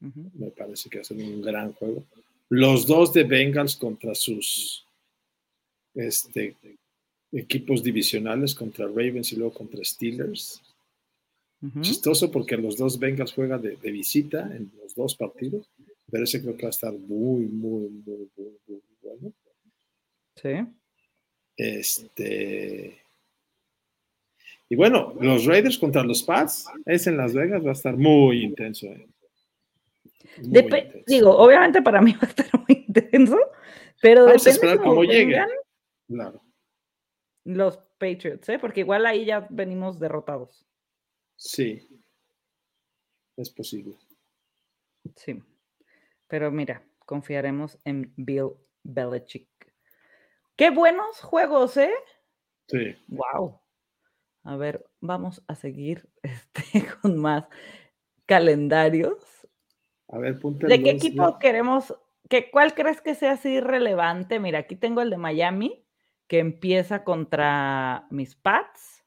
Me 0.00 0.50
parece 0.50 0.88
que 0.88 0.98
va 0.98 1.02
a 1.02 1.04
ser 1.04 1.16
un 1.18 1.42
gran 1.42 1.72
juego. 1.74 2.04
Los 2.48 2.86
dos 2.86 3.12
de 3.12 3.24
Bengals 3.24 3.76
contra 3.76 4.14
sus 4.14 4.86
este, 5.94 6.56
equipos 7.32 7.82
divisionales 7.82 8.54
contra 8.54 8.86
Ravens 8.86 9.32
y 9.32 9.36
luego 9.36 9.54
contra 9.54 9.84
Steelers. 9.84 10.62
Chistoso 11.80 12.30
porque 12.30 12.56
los 12.56 12.76
dos 12.76 12.98
Bengals 12.98 13.32
juegan 13.32 13.60
de, 13.60 13.76
visita 13.90 14.54
en 14.54 14.70
los 14.80 14.94
dos 14.94 15.16
partidos, 15.16 15.68
pero 16.10 16.24
ese 16.24 16.42
creo 16.42 16.56
que 16.56 16.62
va 16.62 16.68
a 16.68 16.70
estar 16.70 16.92
muy, 16.92 17.46
muy, 17.46 17.88
muy, 17.90 18.30
muy, 18.36 18.82
bueno. 19.02 19.32
Sí. 20.36 20.50
Este. 21.56 23.02
Y 24.70 24.76
bueno, 24.76 25.14
los 25.20 25.44
Raiders 25.44 25.78
contra 25.78 26.02
los 26.02 26.22
Pats, 26.22 26.66
es 26.84 27.06
en 27.06 27.16
Las 27.16 27.34
Vegas, 27.34 27.64
va 27.64 27.70
a 27.70 27.72
estar 27.72 27.96
muy 27.96 28.42
intenso. 28.42 28.86
¿eh? 28.86 29.08
Muy 30.42 30.60
intenso. 30.60 30.98
digo, 31.06 31.36
obviamente 31.36 31.82
para 31.82 32.00
mí 32.00 32.12
va 32.22 32.26
a 32.26 32.26
estar 32.26 32.50
muy 32.52 32.84
intenso, 32.86 33.38
pero 34.00 34.26
Vamos 34.26 34.46
a 34.46 34.50
esperar 34.50 34.78
cómo 34.78 35.04
llegue. 35.04 35.38
Claro. 36.06 36.42
los 37.44 37.78
Patriots, 37.98 38.48
¿eh? 38.48 38.58
porque 38.58 38.80
igual 38.80 39.04
ahí 39.04 39.24
ya 39.24 39.46
venimos 39.50 39.98
derrotados. 39.98 40.64
Sí. 41.36 41.86
Es 43.36 43.50
posible. 43.50 43.96
Sí. 45.16 45.42
Pero 46.28 46.50
mira, 46.50 46.82
confiaremos 47.04 47.78
en 47.84 48.12
Bill 48.16 48.50
Belichick. 48.84 49.48
Qué 50.56 50.70
buenos 50.70 51.20
juegos, 51.20 51.76
¿eh? 51.76 51.94
Sí. 52.68 52.94
Wow. 53.08 53.60
A 54.44 54.56
ver, 54.56 54.84
vamos 55.00 55.42
a 55.48 55.54
seguir 55.54 56.08
este, 56.22 56.86
con 57.00 57.16
más 57.16 57.44
calendarios. 58.26 59.46
A 60.08 60.18
ver, 60.18 60.38
¿De 60.38 60.82
qué 60.82 60.90
equipo 60.90 61.38
queremos? 61.38 61.94
Que, 62.28 62.50
¿Cuál 62.50 62.74
crees 62.74 63.00
que 63.00 63.14
sea 63.14 63.32
así 63.32 63.60
relevante? 63.60 64.38
Mira, 64.38 64.60
aquí 64.60 64.76
tengo 64.76 65.00
el 65.00 65.10
de 65.10 65.18
Miami, 65.18 65.86
que 66.26 66.38
empieza 66.38 67.04
contra 67.04 68.06
mis 68.10 68.34
Pats, 68.34 69.04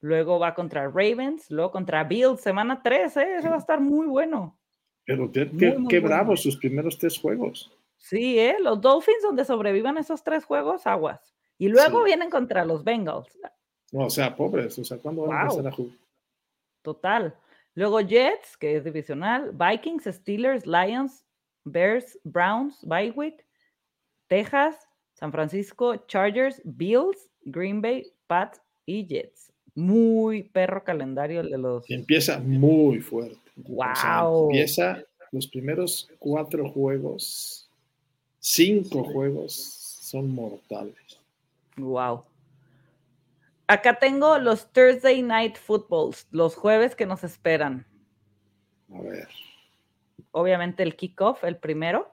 luego 0.00 0.38
va 0.38 0.54
contra 0.54 0.88
Ravens, 0.88 1.50
luego 1.50 1.72
contra 1.72 2.04
Bills, 2.04 2.40
semana 2.40 2.82
3, 2.82 3.16
¿eh? 3.16 3.36
Eso 3.38 3.48
va 3.48 3.56
a 3.56 3.58
estar 3.58 3.80
muy 3.80 4.06
bueno. 4.06 4.58
Pero 5.06 5.30
qué, 5.30 5.44
Muy, 5.46 5.58
qué- 5.58 5.78
muy 5.78 5.88
qué 5.88 6.00
bueno. 6.00 6.16
bravos 6.16 6.42
sus 6.42 6.56
primeros 6.56 6.98
tres 6.98 7.18
juegos. 7.18 7.70
Sí, 7.96 8.38
¿eh? 8.38 8.56
Los 8.60 8.80
Dolphins, 8.80 9.22
donde 9.22 9.44
sobrevivan 9.44 9.96
esos 9.98 10.22
tres 10.22 10.44
juegos, 10.44 10.86
aguas. 10.86 11.34
Y 11.58 11.68
luego 11.68 12.00
Sí. 12.00 12.04
vienen 12.06 12.30
contra 12.30 12.64
los 12.64 12.84
Bengals. 12.84 13.28
No, 13.92 14.06
o 14.06 14.10
sea, 14.10 14.34
pobres. 14.34 14.78
O 14.78 14.84
sea, 14.84 14.98
¿cuándo 14.98 15.22
van 15.22 15.36
a 15.38 15.42
empezar 15.42 15.66
a 15.68 15.70
jugar? 15.72 15.96
Total. 16.82 17.34
Luego 17.74 18.00
Jets, 18.00 18.56
que 18.56 18.76
es 18.76 18.84
divisional, 18.84 19.52
Vikings, 19.52 20.04
Steelers, 20.04 20.66
Lions, 20.66 21.24
Bears, 21.64 22.18
Browns, 22.24 22.78
Bywick, 22.82 23.44
Texas, 24.28 24.88
San 25.14 25.32
Francisco, 25.32 25.96
Chargers, 26.06 26.60
Bills, 26.64 27.30
Green 27.42 27.80
Bay, 27.80 28.12
Pats 28.26 28.60
y 28.86 29.06
Jets. 29.06 29.52
Muy 29.74 30.42
perro 30.44 30.84
calendario 30.84 31.40
el 31.40 31.50
de 31.50 31.58
los. 31.58 31.88
Y 31.90 31.94
empieza 31.94 32.38
muy 32.38 33.00
fuerte. 33.00 33.43
O 33.62 33.94
sea, 33.94 34.20
Wow. 34.22 34.44
empieza 34.50 35.02
los 35.32 35.46
primeros 35.46 36.08
cuatro 36.18 36.68
juegos, 36.70 37.68
cinco 38.40 39.04
juegos 39.04 39.52
son 40.00 40.34
mortales. 40.34 40.94
Wow. 41.76 42.24
Acá 43.66 43.98
tengo 43.98 44.38
los 44.38 44.70
Thursday 44.72 45.22
Night 45.22 45.56
Footballs, 45.56 46.26
los 46.30 46.54
jueves 46.54 46.94
que 46.94 47.06
nos 47.06 47.24
esperan. 47.24 47.86
A 48.94 49.00
ver. 49.00 49.28
Obviamente 50.32 50.82
el 50.82 50.96
kickoff, 50.96 51.44
el 51.44 51.56
primero, 51.56 52.12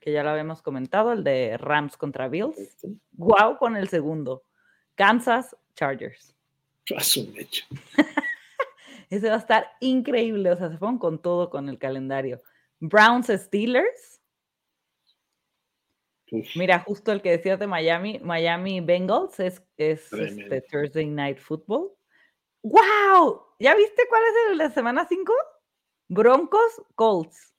que 0.00 0.12
ya 0.12 0.22
lo 0.22 0.30
habíamos 0.30 0.60
comentado, 0.60 1.12
el 1.12 1.24
de 1.24 1.56
Rams 1.56 1.96
contra 1.96 2.28
Bills. 2.28 2.54
perfecto. 2.56 2.88
Wow 3.12 3.56
con 3.58 3.76
el 3.76 3.88
segundo. 3.88 4.44
Kansas 4.94 5.56
Chargers. 5.74 6.34
Un 7.16 7.38
hecho. 7.38 7.64
Ese 9.16 9.28
va 9.28 9.36
a 9.36 9.38
estar 9.38 9.66
increíble. 9.80 10.50
O 10.50 10.56
sea, 10.56 10.70
se 10.70 10.78
fueron 10.78 10.98
con 10.98 11.20
todo 11.20 11.50
con 11.50 11.68
el 11.68 11.78
calendario. 11.78 12.40
Browns 12.80 13.28
Steelers. 13.28 14.20
Uf, 16.30 16.56
Mira, 16.56 16.80
justo 16.80 17.12
el 17.12 17.22
que 17.22 17.30
decías 17.30 17.58
de 17.58 17.66
Miami, 17.66 18.18
Miami 18.22 18.80
Bengals 18.80 19.38
es, 19.40 19.62
es 19.76 20.12
este 20.12 20.60
Thursday 20.62 21.06
Night 21.06 21.38
Football. 21.38 21.90
¡Wow! 22.62 23.42
¿Ya 23.60 23.74
viste 23.76 24.02
cuál 24.08 24.22
es 24.22 24.52
el 24.52 24.58
de 24.58 24.70
semana 24.70 25.06
5? 25.08 25.32
Broncos 26.08 26.82
Colts. 26.94 27.52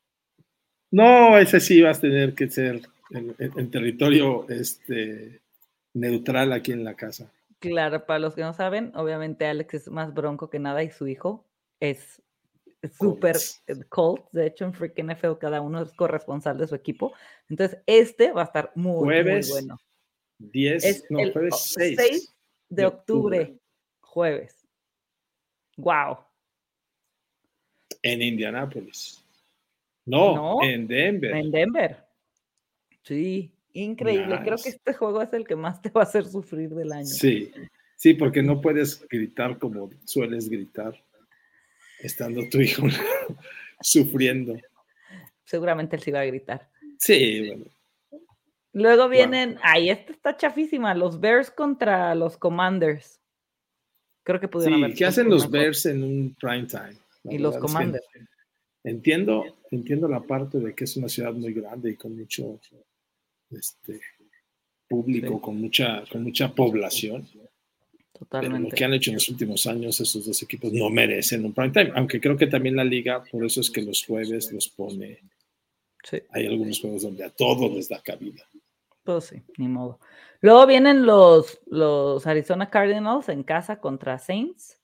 No, 0.91 1.37
ese 1.37 1.59
sí 1.59 1.81
vas 1.81 1.99
a 1.99 2.01
tener 2.01 2.33
que 2.33 2.49
ser 2.49 2.81
en, 3.11 3.35
en- 3.39 3.59
en 3.59 3.71
territorio 3.71 4.47
este, 4.49 5.41
neutral 5.93 6.51
aquí 6.53 6.71
en 6.71 6.83
la 6.83 6.95
casa. 6.95 7.31
Claro, 7.59 8.05
para 8.05 8.19
los 8.19 8.35
que 8.35 8.41
no 8.41 8.53
saben, 8.53 8.91
obviamente 8.95 9.45
Alex 9.45 9.73
es 9.75 9.87
más 9.89 10.13
bronco 10.13 10.49
que 10.49 10.59
nada 10.59 10.83
y 10.83 10.89
su 10.91 11.07
hijo 11.07 11.44
es 11.79 12.21
súper 12.97 13.35
eh, 13.67 13.75
Colts. 13.89 14.31
De 14.31 14.47
hecho, 14.47 14.65
en 14.65 14.73
Freak 14.73 14.97
NFL 15.03 15.37
cada 15.39 15.61
uno 15.61 15.81
es 15.81 15.91
corresponsal 15.93 16.57
de 16.57 16.67
su 16.67 16.75
equipo. 16.75 17.13
Entonces, 17.49 17.79
este 17.85 18.31
va 18.31 18.41
a 18.41 18.45
estar 18.45 18.71
muy, 18.75 19.03
Jueves 19.05 19.47
muy 19.49 19.59
bueno. 19.61 19.77
10, 20.37 20.83
Es 20.83 21.03
no, 21.09 21.19
el 21.19 21.31
jueves 21.33 21.53
o- 21.53 21.57
6. 21.57 21.95
6 21.99 22.35
de, 22.69 22.81
de 22.81 22.85
octubre, 22.87 23.39
octubre. 23.39 23.59
jueves. 24.01 24.67
Wow. 25.77 26.17
En 28.01 28.21
Indianápolis. 28.21 29.23
No, 30.05 30.35
No, 30.35 30.63
en 30.63 30.87
Denver. 30.87 31.35
En 31.35 31.51
Denver. 31.51 32.05
Sí, 33.01 33.51
increíble. 33.73 34.39
Creo 34.43 34.57
que 34.57 34.69
este 34.69 34.93
juego 34.93 35.21
es 35.21 35.33
el 35.33 35.47
que 35.47 35.55
más 35.55 35.81
te 35.81 35.89
va 35.89 36.01
a 36.01 36.03
hacer 36.03 36.25
sufrir 36.25 36.69
del 36.69 36.91
año. 36.91 37.05
Sí, 37.05 37.51
sí, 37.95 38.13
porque 38.13 38.43
no 38.43 38.61
puedes 38.61 39.07
gritar 39.07 39.57
como 39.57 39.89
sueles 40.05 40.49
gritar, 40.49 41.03
estando 41.99 42.41
tu 42.49 42.59
hijo 42.59 42.83
sufriendo. 43.81 44.55
Seguramente 45.43 45.95
él 45.95 46.01
sí 46.01 46.11
va 46.11 46.21
a 46.21 46.25
gritar. 46.25 46.69
Sí, 46.99 47.47
bueno, 47.47 47.65
Luego 48.75 49.07
vienen, 49.07 49.57
ay, 49.63 49.89
esta 49.89 50.11
está 50.11 50.35
chafísima, 50.35 50.93
los 50.93 51.21
Bears 51.21 51.49
contra 51.49 52.13
los 52.13 52.35
Commanders. 52.35 53.21
Creo 54.23 54.41
que 54.41 54.49
pudieron 54.49 54.79
sí, 54.79 54.83
haber 54.83 54.97
¿qué 54.97 55.05
hacen 55.05 55.29
los. 55.29 55.49
Bears 55.49 55.85
en 55.85 56.03
un 56.03 56.35
prime 56.37 56.65
time? 56.65 56.97
La 57.23 57.33
Y 57.33 57.37
los 57.37 57.53
verdad 57.53 57.67
es 57.67 57.71
que 57.71 57.73
Commanders. 57.73 58.05
Entiendo, 58.83 59.45
entiendo 59.71 60.09
la 60.09 60.19
parte 60.19 60.59
de 60.59 60.75
que 60.75 60.83
es 60.83 60.97
una 60.97 61.07
ciudad 61.07 61.31
muy 61.31 61.53
grande 61.53 61.91
y 61.91 61.95
con 61.95 62.17
mucho 62.17 62.59
este, 63.49 64.01
público, 64.89 65.35
Sí. 65.35 65.41
con 65.41 65.61
mucha, 65.61 66.03
con 66.11 66.23
mucha 66.23 66.53
población. 66.53 67.25
Pero 68.17 68.41
lo 68.43 68.47
Totalmente. 68.49 68.75
que 68.75 68.85
han 68.85 68.93
hecho 68.93 69.11
en 69.11 69.15
los 69.15 69.29
últimos 69.29 69.67
años, 69.67 69.99
esos 69.99 70.25
dos 70.25 70.41
equipos 70.41 70.71
no 70.71 70.89
merecen 70.89 71.43
un 71.45 71.53
prime 71.53 71.71
time, 71.71 71.91
aunque 71.95 72.21
creo 72.21 72.37
que 72.37 72.47
también 72.47 72.75
la 72.75 72.83
liga, 72.83 73.23
por 73.29 73.43
eso 73.45 73.59
es 73.61 73.69
que 73.69 73.81
los 73.81 74.03
jueves 74.05 74.51
los 74.51 74.69
pone, 74.69 75.19
Sí, 76.03 76.21
hay 76.29 76.45
algunos 76.45 76.79
juegos 76.79 77.01
donde 77.01 77.23
a 77.23 77.31
todos 77.31 77.71
les 77.73 77.89
da 77.89 77.99
cabida. 78.01 78.43
pues 79.03 79.25
sí, 79.25 79.41
ni 79.57 79.67
modo. 79.67 79.99
Luego 80.39 80.67
vienen 80.67 81.05
los, 81.05 81.59
los 81.65 82.27
Arizona 82.27 82.69
Cardinals 82.69 83.27
en 83.29 83.41
casa 83.43 83.79
contra 83.79 84.19
Saints. 84.19 84.79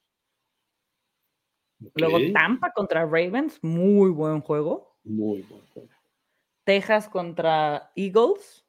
Luego 1.96 2.18
Tampa 2.34 2.72
contra 2.74 3.02
Ravens, 3.06 3.60
muy 3.64 4.10
buen 4.12 4.42
juego. 4.42 4.96
Muy 5.04 5.42
buen 5.44 5.62
juego. 5.68 5.90
Texas 6.64 7.08
contra 7.08 7.92
Eagles. 7.96 8.66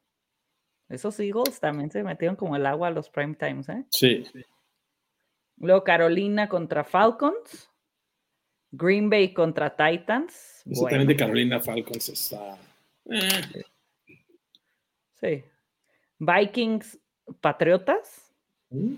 Esos 0.89 1.19
Eagles 1.19 1.59
también 1.59 1.89
se 1.89 2.03
metieron 2.03 2.35
como 2.35 2.55
el 2.55 2.65
agua 2.67 2.89
a 2.89 2.91
los 2.91 3.09
prime 3.09 3.35
times, 3.35 3.67
¿eh? 3.69 3.83
Sí, 3.89 4.23
Luego 5.63 5.83
Carolina 5.83 6.49
contra 6.49 6.83
Falcons. 6.83 7.69
Green 8.71 9.09
Bay 9.09 9.33
contra 9.33 9.69
Titans. 9.69 10.63
eso 10.65 10.81
Bueno, 10.81 10.89
también 10.89 11.07
de 11.07 11.15
Carolina 11.15 11.59
Falcons 11.59 12.09
está. 12.09 12.57
eh, 13.05 13.63
sí. 15.15 15.43
Vikings 16.19 16.99
Patriotas. 17.39 18.35
¿mm? 18.71 18.95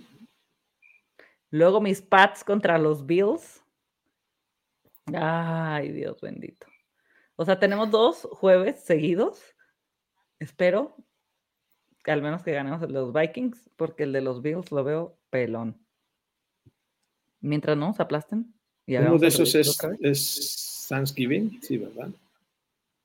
Luego 1.51 1.82
mis 1.82 2.01
Pats 2.01 2.43
contra 2.43 2.80
los 2.80 3.06
Bills. 3.06 3.63
Ay, 5.13 5.91
Dios 5.91 6.19
bendito. 6.19 6.65
O 7.36 7.45
sea, 7.45 7.60
tenemos 7.60 7.91
dos 7.91 8.28
jueves 8.32 8.80
seguidos. 8.80 9.56
Espero 10.39 10.95
que 12.04 12.12
al 12.12 12.23
menos 12.23 12.41
que 12.43 12.54
ganemos 12.54 12.82
el 12.82 12.88
de 12.88 12.93
los 12.93 13.13
Vikings, 13.13 13.69
porque 13.75 14.04
el 14.04 14.13
de 14.13 14.21
los 14.21 14.41
Bills 14.41 14.71
lo 14.71 14.84
veo 14.84 15.19
pelón. 15.30 15.85
Mientras 17.41 17.78
no 17.78 17.88
nos 17.88 18.00
aplasten. 18.00 18.54
y 18.86 18.95
Uno 18.98 19.17
de 19.17 19.28
esos 19.28 19.54
es, 19.56 19.78
es 20.00 20.86
Thanksgiving, 20.89 21.60
sí, 21.62 21.78
¿verdad? 21.78 22.10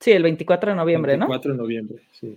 Sí, 0.01 0.13
el 0.13 0.23
24 0.23 0.71
de 0.71 0.77
noviembre, 0.77 1.17
¿no? 1.17 1.27
4 1.27 1.53
de 1.53 1.59
noviembre, 1.59 2.03
sí. 2.13 2.35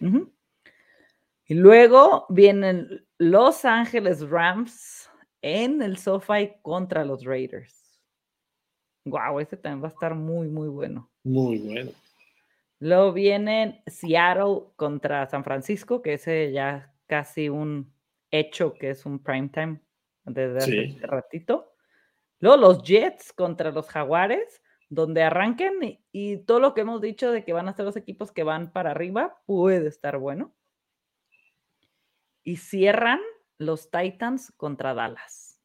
Y 1.45 1.53
luego 1.55 2.25
vienen 2.29 3.05
Los 3.17 3.65
Ángeles 3.65 4.21
Rams 4.29 5.09
en 5.41 5.81
el 5.81 5.97
SoFi 5.97 6.53
contra 6.61 7.03
los 7.05 7.23
Raiders. 7.25 8.01
Wow, 9.05 9.39
ese 9.39 9.57
también 9.57 9.83
va 9.83 9.87
a 9.87 9.91
estar 9.91 10.15
muy, 10.15 10.47
muy 10.47 10.69
bueno. 10.69 11.09
Muy 11.23 11.57
bueno. 11.59 11.91
Luego 12.79 13.13
vienen 13.13 13.81
Seattle 13.87 14.61
contra 14.75 15.25
San 15.27 15.43
Francisco, 15.43 16.01
que 16.01 16.13
ese 16.13 16.51
ya 16.51 16.93
casi 17.07 17.49
un 17.49 17.93
hecho 18.31 18.73
que 18.73 18.89
es 18.89 19.05
un 19.05 19.19
prime 19.19 19.49
time 19.49 19.81
desde 20.25 20.57
hace 20.57 20.71
Sí. 20.91 20.97
ratito. 21.01 21.72
Luego 22.43 22.57
los 22.57 22.83
Jets 22.83 23.31
contra 23.31 23.71
los 23.71 23.87
Jaguares, 23.87 24.61
donde 24.89 25.23
arranquen 25.23 25.81
y, 25.81 25.99
y 26.11 26.37
todo 26.39 26.59
lo 26.59 26.73
que 26.73 26.81
hemos 26.81 26.99
dicho 26.99 27.31
de 27.31 27.45
que 27.45 27.53
van 27.53 27.69
a 27.69 27.73
ser 27.73 27.85
los 27.85 27.95
equipos 27.95 28.33
que 28.33 28.43
van 28.43 28.73
para 28.73 28.91
arriba 28.91 29.41
puede 29.45 29.87
estar 29.87 30.17
bueno. 30.17 30.53
Y 32.43 32.57
cierran 32.57 33.21
los 33.57 33.89
Titans 33.89 34.51
contra 34.57 34.93
Dallas 34.93 35.61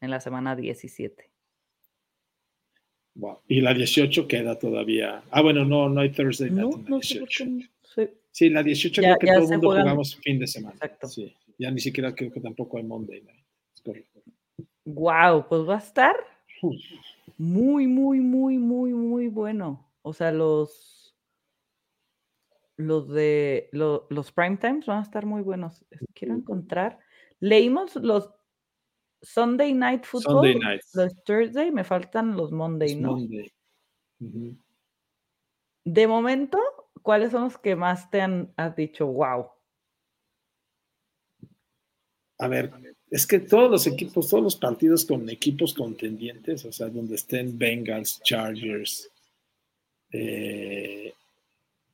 en 0.00 0.10
la 0.12 0.20
semana 0.20 0.54
17. 0.54 1.32
Wow. 3.16 3.40
Y 3.48 3.60
la 3.60 3.74
18 3.74 4.28
queda 4.28 4.56
todavía. 4.56 5.24
Ah, 5.32 5.42
bueno, 5.42 5.64
no, 5.64 5.88
no 5.88 6.00
hay 6.00 6.10
Thursday 6.12 6.50
Night. 6.50 6.76
No, 6.76 6.78
no 6.96 7.02
sé 7.02 7.18
por 7.18 7.28
qué 7.28 7.44
no 7.44 7.64
sé. 7.82 8.14
Sí, 8.30 8.50
la 8.50 8.62
18 8.62 9.02
Ya- 9.02 9.16
creo 9.16 9.18
que 9.18 9.26
todo 9.26 9.44
el 9.46 9.50
mundo 9.50 9.66
juegan- 9.70 9.82
jugamos 9.82 10.14
fin 10.14 10.38
de 10.38 10.46
semana. 10.46 10.74
Exacto. 10.74 11.08
Sí. 11.08 11.34
Ya 11.58 11.72
ni 11.72 11.80
siquiera 11.80 12.14
creo 12.14 12.30
que 12.30 12.40
tampoco 12.40 12.78
hay 12.78 12.84
Monday 12.84 13.20
Night. 13.22 13.44
Es 13.74 13.82
correcto. 13.82 14.17
Wow, 14.90 15.46
pues 15.48 15.68
va 15.68 15.74
a 15.74 15.78
estar 15.78 16.16
muy, 17.36 17.86
muy, 17.86 18.20
muy, 18.20 18.56
muy, 18.56 18.94
muy 18.94 19.28
bueno. 19.28 19.86
O 20.00 20.14
sea, 20.14 20.32
los 20.32 21.14
los 22.76 23.08
de 23.08 23.68
lo- 23.72 24.06
los 24.08 24.32
prime 24.32 24.56
times 24.56 24.86
van 24.86 25.00
a 25.00 25.02
estar 25.02 25.26
muy 25.26 25.42
buenos. 25.42 25.84
Quiero 26.14 26.34
encontrar. 26.34 27.00
Leímos 27.38 27.96
los 27.96 28.30
Sunday 29.20 29.74
Night 29.74 30.04
Football, 30.04 30.52
Sunday 30.52 30.58
Night. 30.58 30.80
los 30.94 31.22
Thursday, 31.24 31.70
me 31.70 31.84
faltan 31.84 32.34
los 32.36 32.50
Monday, 32.50 32.92
Es 32.92 33.00
¿no? 33.00 33.16
Monday. 33.16 33.52
De 35.84 36.06
momento, 36.06 36.58
¿cuáles 37.02 37.32
son 37.32 37.44
los 37.44 37.58
que 37.58 37.76
más 37.76 38.10
te 38.10 38.22
han 38.22 38.54
has 38.56 38.74
dicho, 38.74 39.06
wow? 39.06 39.50
A 42.38 42.48
ver, 42.48 42.70
es 43.10 43.26
que 43.26 43.40
todos 43.40 43.70
los 43.70 43.86
equipos, 43.86 44.28
todos 44.28 44.44
los 44.44 44.56
partidos 44.56 45.04
con 45.04 45.28
equipos 45.30 45.74
contendientes, 45.74 46.64
o 46.64 46.72
sea, 46.72 46.88
donde 46.88 47.14
estén 47.14 47.58
Bengals, 47.58 48.20
Chargers, 48.22 49.10
eh, 50.12 51.12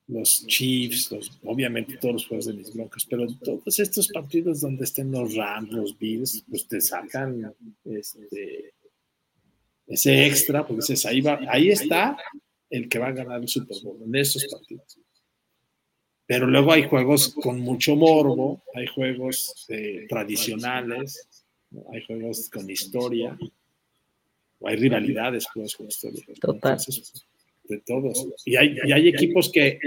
los 0.06 0.46
Chiefs, 0.46 1.10
los, 1.12 1.38
obviamente 1.44 1.96
todos 1.96 2.14
los 2.14 2.26
juegos 2.26 2.46
de 2.46 2.54
mis 2.54 2.74
Broncos, 2.74 3.06
pero 3.08 3.26
todos 3.42 3.78
estos 3.78 4.08
partidos 4.08 4.60
donde 4.60 4.84
estén 4.84 5.10
los 5.10 5.34
Rams, 5.34 5.70
los 5.70 5.98
Bills, 5.98 6.44
pues 6.48 6.66
te 6.66 6.80
sacan 6.80 7.54
este, 7.84 8.74
ese 9.86 10.26
extra, 10.26 10.66
porque 10.66 10.82
dices, 10.82 11.06
ahí, 11.06 11.20
va, 11.20 11.40
ahí 11.48 11.70
está 11.70 12.16
el 12.70 12.88
que 12.88 12.98
va 12.98 13.08
a 13.08 13.12
ganar 13.12 13.40
el 13.40 13.48
Super 13.48 13.76
Bowl, 13.82 14.02
en 14.02 14.14
esos 14.16 14.44
partidos. 14.46 14.98
Pero 16.34 16.48
luego 16.48 16.72
hay 16.72 16.82
juegos 16.82 17.32
con 17.32 17.60
mucho 17.60 17.94
morbo, 17.94 18.60
hay 18.74 18.88
juegos 18.88 19.66
eh, 19.68 20.04
tradicionales, 20.08 21.28
¿no? 21.70 21.84
hay 21.92 22.02
juegos 22.02 22.50
con 22.50 22.68
historia, 22.68 23.38
o 24.58 24.66
hay 24.66 24.74
rivalidades, 24.74 25.46
juegos 25.46 25.76
con 25.76 25.86
historia. 25.86 26.24
Total. 26.40 26.72
Entonces, 26.72 27.24
de 27.68 27.78
todos. 27.86 28.26
Y 28.44 28.56
hay, 28.56 28.76
y 28.84 28.90
hay 28.90 29.08
equipos 29.10 29.48
que 29.52 29.78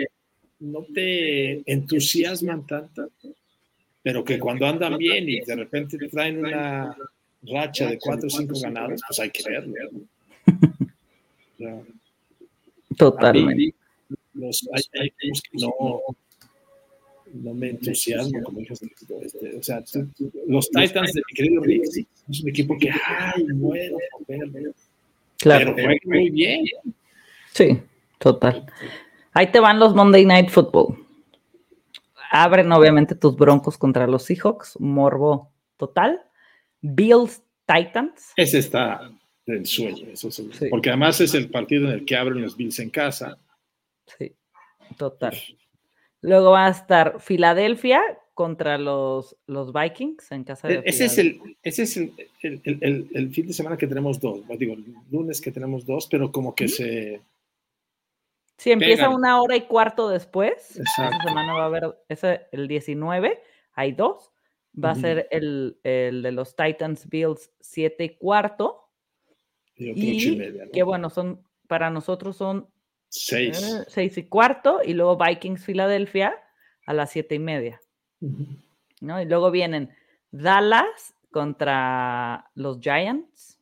no 0.61 0.85
te 0.85 1.69
entusiasman 1.69 2.65
tanto, 2.65 3.11
pero 4.01 4.23
que 4.23 4.39
cuando 4.39 4.67
andan 4.67 4.97
bien 4.97 5.27
y 5.27 5.41
de 5.41 5.53
repente 5.53 5.97
te 5.97 6.07
traen 6.07 6.45
una 6.45 6.95
racha 7.41 7.89
de 7.89 7.99
cuatro 7.99 8.27
o 8.27 8.29
cinco 8.29 8.57
ganados, 8.57 9.01
pues 9.05 9.19
hay 9.19 9.31
que 9.31 9.43
verlo. 9.49 9.73
Totalmente. 12.95 13.75
los, 14.33 14.65
hay, 14.71 15.01
hay 15.01 15.07
equipos 15.07 15.41
que 15.41 15.57
no, 15.57 15.99
no 17.33 17.53
me 17.53 17.69
entusiasman, 17.71 18.43
como 18.43 18.59
dices, 18.59 18.81
este, 19.21 19.55
o 19.57 19.63
sea, 19.63 19.83
tú- 19.83 20.07
tú- 20.17 20.31
los 20.47 20.69
Titans 20.69 21.13
de 21.13 21.21
mi 21.27 21.33
querido 21.35 21.61
Rick, 21.63 21.85
sí, 21.85 22.07
es 22.29 22.41
un 22.41 22.49
equipo 22.49 22.77
que, 22.77 22.89
ay, 22.89 23.43
muero 23.53 23.97
por 24.11 24.25
verlo, 24.27 24.71
Claro. 25.37 25.73
pero 25.75 25.87
juega 25.87 25.99
muy 26.05 26.29
bien. 26.29 26.65
Sí, 27.53 27.79
total. 28.19 28.65
Ahí 29.33 29.51
te 29.51 29.59
van 29.59 29.79
los 29.79 29.93
Monday 29.95 30.25
Night 30.25 30.49
Football. 30.49 30.97
Abren 32.31 32.71
obviamente 32.71 33.15
tus 33.15 33.35
Broncos 33.37 33.77
contra 33.77 34.05
los 34.07 34.23
Seahawks, 34.23 34.77
morbo 34.79 35.51
total. 35.77 36.21
Bills 36.81 37.41
Titans. 37.65 38.31
Ese 38.35 38.59
está 38.59 39.09
del 39.45 39.65
sueño, 39.65 40.07
eso 40.11 40.29
sí. 40.29 40.49
Sí. 40.53 40.67
porque 40.69 40.89
además 40.89 41.21
es 41.21 41.33
el 41.33 41.49
partido 41.49 41.87
en 41.87 41.93
el 41.93 42.05
que 42.05 42.15
abren 42.17 42.41
los 42.41 42.55
Bills 42.57 42.79
en 42.79 42.89
casa. 42.89 43.37
Sí, 44.17 44.33
total. 44.97 45.35
Luego 46.27 46.51
va 46.51 46.67
a 46.67 46.69
estar 46.71 47.21
Filadelfia 47.21 48.01
contra 48.33 48.77
los, 48.77 49.35
los 49.47 49.71
Vikings 49.71 50.31
en 50.33 50.43
casa 50.43 50.67
de 50.67 50.75
E, 50.75 50.81
Ese 50.85 51.05
es 51.05 51.17
el, 51.17 51.41
ese 51.63 51.83
es 51.83 51.95
el, 51.97 52.11
el- 52.43 53.07
el- 53.13 53.31
fin 53.31 53.47
de 53.47 53.53
semana 53.53 53.77
que 53.77 53.87
tenemos 53.87 54.19
dos, 54.19 54.41
digo, 54.59 54.73
el 54.73 54.83
lunes 55.09 55.39
que 55.39 55.51
tenemos 55.51 55.85
dos, 55.85 56.07
pero 56.11 56.31
como 56.31 56.53
que 56.53 56.67
se... 56.67 57.21
Sí, 58.57 58.71
empieza 58.71 59.03
pegan. 59.03 59.15
una 59.15 59.41
hora 59.41 59.55
y 59.55 59.61
cuarto 59.61 60.09
después. 60.09 60.71
Esa 60.71 60.81
Exacto. 60.81 61.27
semana 61.29 61.53
va 61.53 61.63
a 61.63 61.65
haber 61.67 61.97
ese, 62.09 62.47
el 62.51 62.67
19, 62.67 63.41
hay 63.73 63.91
dos. 63.93 64.31
Va 64.83 64.91
a 64.91 64.95
ser 64.95 65.27
el, 65.31 65.79
el 65.83 66.21
de 66.21 66.31
los 66.33 66.55
Titans 66.55 67.07
Bills 67.09 67.51
7 67.61 68.03
y 68.03 68.09
cuarto. 68.17 68.89
y 69.75 69.91
otro 69.91 70.03
Y 70.03 70.35
media, 70.37 70.65
¿no? 70.65 70.71
que 70.71 70.83
bueno, 70.83 71.09
son 71.09 71.41
para 71.67 71.89
nosotros 71.89 72.35
son 72.35 72.67
Seis. 73.09 73.85
seis 73.87 74.17
y 74.17 74.23
cuarto. 74.23 74.81
Y 74.83 74.93
luego 74.93 75.17
Vikings 75.17 75.63
Filadelfia 75.63 76.33
a 76.85 76.93
las 76.93 77.11
siete 77.11 77.35
y 77.35 77.39
media. 77.39 77.81
¿no? 79.01 79.21
Y 79.21 79.25
luego 79.25 79.51
vienen 79.51 79.91
Dallas 80.31 81.15
contra 81.31 82.49
los 82.55 82.79
Giants. 82.79 83.59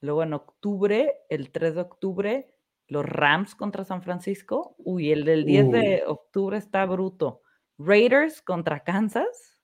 Luego 0.00 0.22
en 0.22 0.32
octubre, 0.32 1.12
el 1.28 1.50
3 1.50 1.74
de 1.74 1.80
octubre, 1.80 2.54
los 2.86 3.04
Rams 3.04 3.54
contra 3.54 3.84
San 3.84 4.02
Francisco. 4.02 4.76
Uy, 4.78 5.10
el 5.10 5.24
del 5.24 5.44
10 5.44 5.70
de 5.72 6.02
octubre 6.06 6.56
está 6.56 6.86
bruto. 6.86 7.42
Raiders 7.78 8.40
contra 8.42 8.80
Kansas. 8.80 9.60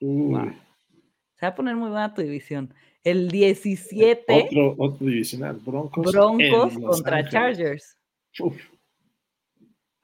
Wow. 0.00 0.52
Se 1.36 1.46
va 1.46 1.48
a 1.48 1.54
poner 1.54 1.74
muy 1.74 1.90
buena 1.90 2.14
tu 2.14 2.22
división. 2.22 2.72
El 3.02 3.28
17, 3.28 4.24
Otro, 4.46 4.74
otro 4.78 5.06
divisional, 5.06 5.56
Broncos. 5.56 6.12
Broncos 6.12 6.78
contra 6.78 7.16
Ángeles. 7.16 7.32
Chargers. 7.32 7.98
Uf, 8.40 8.56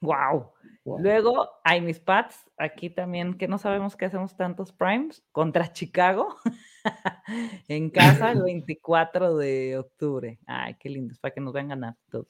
Wow. 0.01 0.53
wow. 0.85 0.99
Luego 0.99 1.49
hay 1.63 1.81
mis 1.81 1.99
Pats, 1.99 2.49
aquí 2.57 2.89
también, 2.89 3.37
que 3.37 3.49
no 3.49 3.57
sabemos 3.57 3.97
qué 3.97 4.05
hacemos 4.05 4.37
tantos 4.37 4.71
primes, 4.71 5.23
contra 5.31 5.73
Chicago, 5.73 6.37
en 7.67 7.89
casa 7.89 8.31
el 8.31 8.41
24 8.43 9.35
de 9.35 9.77
octubre. 9.77 10.39
Ay, 10.45 10.75
qué 10.79 10.89
lindo, 10.89 11.11
es 11.11 11.19
para 11.19 11.33
que 11.33 11.41
nos 11.41 11.53
vean 11.53 11.67
ganar 11.69 11.95
todos. 12.09 12.27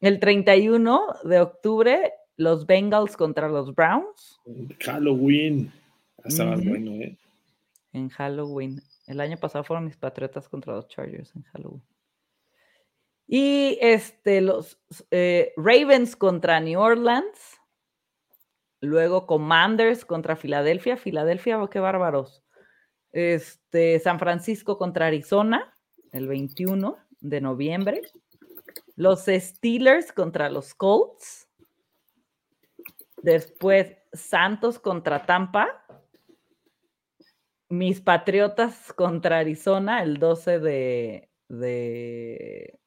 El 0.00 0.20
31 0.20 1.00
de 1.24 1.40
octubre, 1.40 2.12
los 2.36 2.66
Bengals 2.66 3.16
contra 3.16 3.48
los 3.48 3.74
Browns 3.74 4.40
Halloween. 4.80 5.72
Bueno, 6.24 6.92
¿eh? 6.92 7.16
en 7.92 8.08
Halloween. 8.10 8.82
El 9.06 9.20
año 9.20 9.36
pasado 9.38 9.64
fueron 9.64 9.84
mis 9.86 9.96
Patriotas 9.96 10.48
contra 10.48 10.74
los 10.74 10.86
Chargers 10.88 11.34
en 11.34 11.42
Halloween. 11.44 11.82
Y 13.26 13.78
este, 13.80 14.40
los 14.40 14.78
eh, 15.10 15.52
Ravens 15.56 16.16
contra 16.16 16.60
New 16.60 16.80
Orleans. 16.80 17.60
Luego 18.80 19.26
Commanders 19.26 20.04
contra 20.04 20.36
Filadelfia. 20.36 20.96
Filadelfia, 20.96 21.62
oh, 21.62 21.70
qué 21.70 21.80
bárbaros. 21.80 22.42
Este, 23.12 24.00
San 24.00 24.18
Francisco 24.18 24.78
contra 24.78 25.06
Arizona, 25.06 25.72
el 26.10 26.26
21 26.26 26.96
de 27.20 27.40
noviembre. 27.40 28.02
Los 28.96 29.26
Steelers 29.26 30.12
contra 30.12 30.50
los 30.50 30.74
Colts. 30.74 31.48
Después 33.22 33.96
Santos 34.12 34.78
contra 34.78 35.24
Tampa. 35.24 35.86
Mis 37.68 38.02
Patriotas 38.02 38.92
contra 38.92 39.38
Arizona 39.38 40.02
el 40.02 40.18
12 40.18 40.58
de, 40.58 41.30
de, 41.48 42.78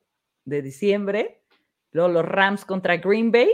de 0.45 0.62
diciembre. 0.62 1.41
Luego 1.91 2.10
los 2.10 2.25
Rams 2.25 2.65
contra 2.65 2.97
Green 2.97 3.31
Bay 3.31 3.49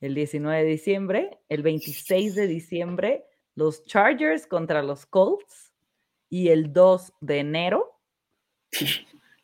el 0.00 0.14
19 0.14 0.64
de 0.64 0.68
diciembre. 0.70 1.38
El 1.48 1.62
26 1.62 2.34
de 2.34 2.46
diciembre 2.46 3.24
los 3.54 3.84
Chargers 3.84 4.46
contra 4.46 4.82
los 4.82 5.06
Colts. 5.06 5.72
Y 6.28 6.48
el 6.48 6.72
2 6.72 7.12
de 7.20 7.38
enero 7.38 8.00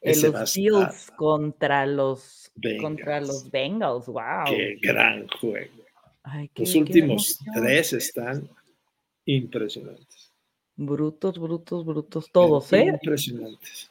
eh, 0.00 0.30
va 0.30 0.38
a 0.38 0.40
los 0.40 0.54
Bills 0.54 1.10
contra 1.16 1.86
los, 1.86 2.50
Bengals. 2.54 2.82
contra 2.82 3.20
los 3.20 3.50
Bengals. 3.50 4.06
Wow. 4.06 4.44
Qué 4.46 4.78
gran 4.80 5.28
juego. 5.28 5.84
Ay, 6.22 6.48
qué- 6.54 6.62
Los 6.62 6.74
últimos 6.74 7.38
tres 7.54 7.92
están 7.92 8.48
impresionantes. 9.26 10.32
Brutos, 10.76 11.38
brutos, 11.38 11.84
brutos, 11.84 12.30
todos, 12.32 12.72
¿eh? 12.72 12.86
Impresionantes. 12.86 13.90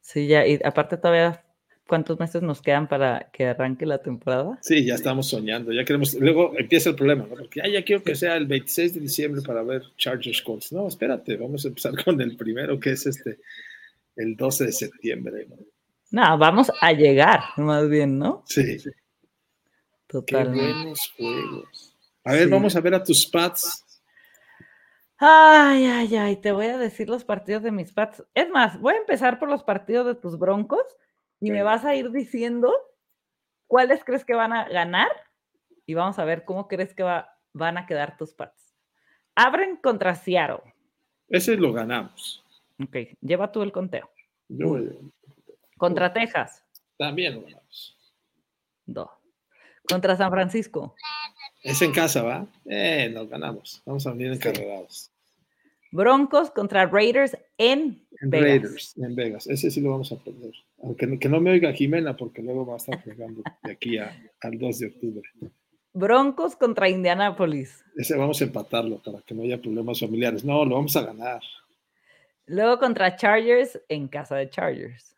Sí, 0.00 0.26
ya, 0.26 0.46
y 0.46 0.58
aparte 0.64 0.96
todavía, 0.96 1.44
¿cuántos 1.88 2.20
meses 2.20 2.42
nos 2.42 2.62
quedan 2.62 2.86
para 2.86 3.30
que 3.32 3.46
arranque 3.46 3.86
la 3.86 3.98
temporada? 4.02 4.58
Sí, 4.62 4.84
ya 4.84 4.94
estamos 4.94 5.28
soñando, 5.28 5.72
ya 5.72 5.84
queremos. 5.84 6.14
Luego 6.14 6.52
empieza 6.56 6.90
el 6.90 6.94
problema, 6.96 7.24
¿no? 7.28 7.34
Porque 7.34 7.60
"Ay, 7.62 7.72
ya 7.72 7.82
quiero 7.84 8.02
que 8.04 8.14
sea 8.14 8.36
el 8.36 8.46
26 8.46 8.94
de 8.94 9.00
diciembre 9.00 9.42
para 9.42 9.62
ver 9.64 9.82
Chargers 9.96 10.42
Colts. 10.42 10.70
No, 10.72 10.86
espérate, 10.86 11.36
vamos 11.36 11.64
a 11.64 11.68
empezar 11.68 11.92
con 12.04 12.20
el 12.20 12.36
primero, 12.36 12.78
que 12.78 12.90
es 12.92 13.06
este, 13.06 13.38
el 14.14 14.36
12 14.36 14.66
de 14.66 14.72
septiembre. 14.72 15.46
¿no? 15.48 15.56
No, 16.10 16.38
vamos 16.38 16.70
a 16.80 16.92
llegar, 16.92 17.40
más 17.56 17.88
bien, 17.88 18.18
¿no? 18.18 18.44
Sí, 18.46 18.78
qué 18.78 18.90
Totalmente. 20.06 20.72
buenos 20.72 21.12
juegos. 21.16 21.96
A 22.24 22.32
ver, 22.34 22.44
Sí. 22.44 22.50
vamos 22.50 22.76
a 22.76 22.80
ver 22.80 22.94
a 22.94 23.02
tus 23.02 23.26
Pats. 23.26 23.84
Ay, 25.20 25.84
ay, 25.86 26.16
ay, 26.16 26.36
te 26.36 26.52
voy 26.52 26.66
a 26.66 26.78
decir 26.78 27.08
los 27.08 27.24
partidos 27.24 27.62
de 27.64 27.72
mis 27.72 27.92
Pats. 27.92 28.22
Es 28.34 28.48
más, 28.50 28.78
voy 28.80 28.94
a 28.94 28.98
empezar 28.98 29.38
por 29.40 29.48
los 29.50 29.64
partidos 29.64 30.06
de 30.06 30.14
tus 30.14 30.38
Broncos 30.38 30.84
y 31.40 31.50
me 31.50 31.62
vas 31.62 31.84
a 31.84 31.94
ir 31.94 32.10
diciendo 32.10 32.72
cuáles 33.66 34.04
crees 34.04 34.24
que 34.24 34.34
van 34.34 34.52
a 34.52 34.68
ganar 34.68 35.08
y 35.86 35.94
vamos 35.94 36.18
a 36.18 36.24
ver 36.24 36.44
cómo 36.44 36.68
crees 36.68 36.94
que 36.94 37.02
va- 37.02 37.34
van 37.52 37.78
a 37.78 37.86
quedar 37.86 38.16
tus 38.16 38.34
Pats. 38.34 38.74
Abren 39.34 39.76
contra 39.76 40.14
Seattle. 40.14 40.74
Ese 41.28 41.56
lo 41.56 41.72
ganamos. 41.72 42.44
Ok, 42.82 42.96
lleva 43.20 43.50
tú 43.52 43.62
el 43.62 43.72
conteo. 43.72 44.10
Yo, 44.48 44.76
Contra 45.76 46.12
Texas. 46.12 46.64
también 46.96 47.34
lo 47.36 47.42
ganamos. 47.42 47.96
Dos. 48.86 49.10
Contra 49.88 50.16
San 50.16 50.30
Francisco. 50.30 50.94
Es 51.62 51.80
en 51.82 51.92
casa, 51.92 52.22
¿va? 52.22 52.46
Eh, 52.64 53.10
nos 53.12 53.28
ganamos. 53.28 53.82
Vamos 53.84 54.06
a 54.06 54.10
venir 54.12 54.32
encarregados. 54.32 55.10
Broncos 55.90 56.50
contra 56.50 56.86
Raiders 56.86 57.36
en, 57.56 58.06
En 58.20 58.30
Vegas. 58.30 58.48
Raiders, 58.62 58.96
en 58.98 59.14
Vegas. 59.14 59.46
Ese 59.46 59.70
sí 59.70 59.80
lo 59.80 59.90
vamos 59.92 60.12
a 60.12 60.16
perder. 60.16 60.52
Aunque 60.82 61.06
no- 61.06 61.18
que 61.18 61.28
no 61.28 61.40
me 61.40 61.50
oiga 61.50 61.72
Jimena, 61.72 62.16
porque 62.16 62.42
luego 62.42 62.64
va 62.66 62.74
a 62.74 62.76
estar 62.76 63.02
jugando 63.02 63.42
de 63.62 63.72
aquí 63.72 63.98
a- 63.98 64.16
al 64.40 64.58
2 64.58 64.78
de 64.78 64.86
octubre. 64.86 65.28
Broncos 65.92 66.54
contra 66.54 66.88
Indianapolis. 66.88 67.84
Ese 67.96 68.16
vamos 68.16 68.40
a 68.40 68.44
empatarlo 68.44 69.02
para 69.02 69.20
que 69.22 69.34
no 69.34 69.42
haya 69.42 69.60
problemas 69.60 69.98
familiares. 70.00 70.44
No, 70.44 70.64
lo 70.64 70.76
vamos 70.76 70.94
a 70.96 71.02
ganar. 71.02 71.40
Luego 72.46 72.78
contra 72.78 73.16
Chargers 73.16 73.80
en 73.88 74.06
casa 74.08 74.36
de 74.36 74.48
Chargers. 74.48 75.14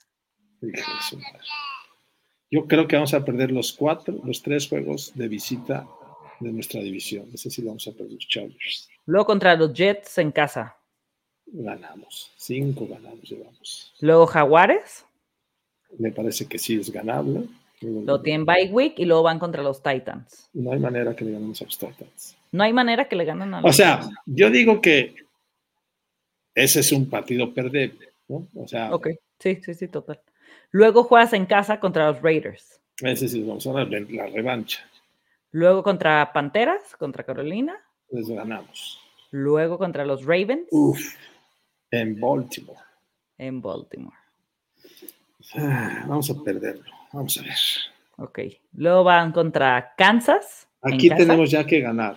Yo 2.50 2.66
creo 2.66 2.88
que 2.88 2.96
vamos 2.96 3.14
a 3.14 3.24
perder 3.24 3.52
los 3.52 3.72
cuatro, 3.72 4.18
los 4.24 4.42
tres 4.42 4.68
juegos 4.68 5.12
de 5.14 5.28
visita 5.28 5.86
de 6.40 6.52
nuestra 6.52 6.80
división. 6.80 7.26
Ese 7.32 7.50
sí 7.50 7.62
lo 7.62 7.68
vamos 7.68 7.86
a 7.86 7.92
perder 7.92 8.12
los 8.14 8.26
Chargers. 8.26 8.88
Luego 9.06 9.26
contra 9.26 9.54
los 9.56 9.72
Jets 9.72 10.18
en 10.18 10.32
casa. 10.32 10.76
Ganamos. 11.46 12.32
Cinco 12.36 12.86
ganamos 12.88 13.22
llevamos. 13.28 13.92
Luego 14.00 14.26
Jaguares. 14.26 15.04
Me 15.98 16.12
parece 16.12 16.46
que 16.46 16.58
sí 16.58 16.78
es 16.78 16.90
ganable. 16.90 17.44
Luego 17.80 18.20
tienen 18.20 18.44
bye 18.44 18.70
week 18.70 18.98
y 18.98 19.06
luego 19.06 19.22
van 19.22 19.38
contra 19.38 19.62
los 19.62 19.82
Titans. 19.82 20.48
No 20.52 20.72
hay 20.72 20.78
manera 20.78 21.16
que 21.16 21.24
le 21.24 21.32
ganemos 21.32 21.60
a 21.62 21.64
los 21.64 21.78
Titans. 21.78 22.36
No 22.52 22.62
hay 22.62 22.72
manera 22.72 23.08
que 23.08 23.16
le 23.16 23.24
ganen 23.24 23.54
a 23.54 23.60
O 23.60 23.62
los 23.62 23.76
sea, 23.76 24.00
yo 24.26 24.50
digo 24.50 24.80
que 24.80 25.14
ese 26.54 26.80
es 26.80 26.92
un 26.92 27.08
partido 27.08 27.54
perdible, 27.54 28.08
¿no? 28.28 28.46
O 28.54 28.68
sea, 28.68 28.92
Ok, 28.94 29.08
sí, 29.38 29.60
sí, 29.62 29.72
sí, 29.74 29.88
total. 29.88 30.20
Luego 30.70 31.04
juegas 31.04 31.32
en 31.32 31.46
casa 31.46 31.80
contra 31.80 32.10
los 32.10 32.20
Raiders. 32.20 32.80
ese 33.00 33.28
sí 33.28 33.42
vamos 33.42 33.66
a 33.66 33.72
dar 33.72 33.88
la 33.88 34.26
revancha. 34.26 34.80
Luego 35.52 35.82
contra 35.82 36.32
Panteras, 36.32 36.94
contra 36.98 37.24
Carolina. 37.24 37.76
Les 38.10 38.28
ganamos. 38.28 39.00
Luego 39.30 39.78
contra 39.78 40.04
los 40.04 40.24
Ravens 40.24 40.66
Uf, 40.70 41.00
en 41.90 42.20
Baltimore. 42.20 42.78
en 43.38 43.62
Baltimore. 43.62 44.16
Ah, 45.56 46.04
vamos 46.06 46.30
a 46.30 46.42
perderlo. 46.42 46.84
Vamos 47.12 47.36
a 47.38 47.42
ver. 47.42 47.56
Ok. 48.16 48.38
Luego 48.74 49.04
van 49.04 49.32
contra 49.32 49.94
Kansas. 49.96 50.68
Aquí 50.82 51.08
tenemos 51.10 51.50
ya 51.50 51.64
que 51.66 51.80
ganar, 51.80 52.16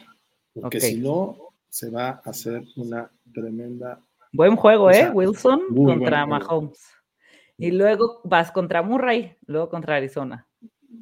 porque 0.53 0.79
si 0.79 0.97
no, 0.97 1.37
se 1.67 1.89
va 1.89 2.21
a 2.23 2.29
hacer 2.29 2.63
una 2.77 3.09
tremenda. 3.33 3.99
Buen 4.31 4.55
juego, 4.55 4.89
¿eh? 4.91 5.09
Wilson 5.09 5.61
contra. 5.75 6.25
Mahomes. 6.25 6.79
Y 7.57 7.71
luego 7.71 8.21
vas 8.23 8.51
contra 8.51 8.81
Murray, 8.81 9.35
luego 9.47 9.69
contra 9.69 9.95
Arizona. 9.97 10.47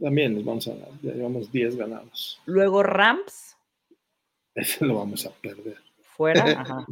También 0.01 0.35
les 0.35 0.43
vamos 0.43 0.67
a 0.67 0.71
ganar. 0.71 0.89
Ya 1.01 1.13
llevamos 1.13 1.51
10 1.51 1.75
ganados. 1.75 2.41
Luego 2.45 2.81
Rams, 2.83 3.57
Ese 4.55 4.85
lo 4.85 4.95
vamos 4.95 5.25
a 5.25 5.31
perder. 5.31 5.77
fuera. 6.01 6.43
ajá. 6.61 6.85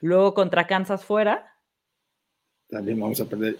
Luego 0.00 0.34
contra 0.34 0.66
Kansas, 0.66 1.04
fuera. 1.04 1.54
También 2.68 3.00
vamos 3.00 3.20
a 3.20 3.24
perder. 3.24 3.58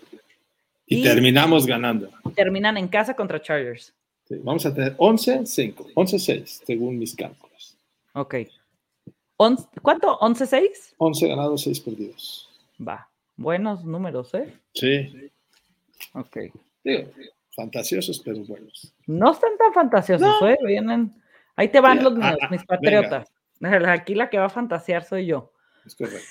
Y, 0.88 1.00
Y- 1.00 1.02
terminamos 1.02 1.66
ganando. 1.66 2.10
Terminan 2.34 2.76
en 2.76 2.88
casa 2.88 3.14
contra 3.14 3.40
Chargers. 3.40 3.94
Sí, 4.26 4.36
vamos 4.42 4.64
a 4.66 4.74
tener 4.74 4.96
11-5, 4.96 5.92
11-6, 5.94 6.62
según 6.66 6.98
mis 6.98 7.14
cálculos. 7.14 7.76
Ok. 8.14 8.34
¿Cuánto? 9.36 10.18
¿11-6? 10.18 10.94
11 10.98 11.28
ganados, 11.28 11.62
6 11.62 11.80
perdidos. 11.80 12.48
Va. 12.86 13.08
Buenos 13.36 13.84
números, 13.84 14.34
¿eh? 14.34 14.52
Sí. 14.74 15.30
Ok. 16.14 16.36
Digo, 16.82 17.10
fantasiosos, 17.54 18.20
pero 18.24 18.38
buenos. 18.44 18.92
No 19.06 19.32
están 19.32 19.56
tan 19.56 19.72
fantasiosos, 19.72 20.26
No. 20.40 20.48
¿eh? 20.48 20.58
Vienen. 20.66 21.14
Ahí 21.54 21.68
te 21.68 21.80
van 21.80 22.02
los 22.02 22.14
ah, 22.14 22.16
míos, 22.16 22.38
ah, 22.42 22.48
mis 22.50 22.60
venga. 22.60 22.66
patriotas. 22.66 23.32
Aquí 23.88 24.14
la 24.14 24.28
que 24.30 24.38
va 24.38 24.46
a 24.46 24.50
fantasear 24.50 25.04
soy 25.04 25.26
yo. 25.26 25.52
Es 25.86 25.94
correcto. 25.94 26.26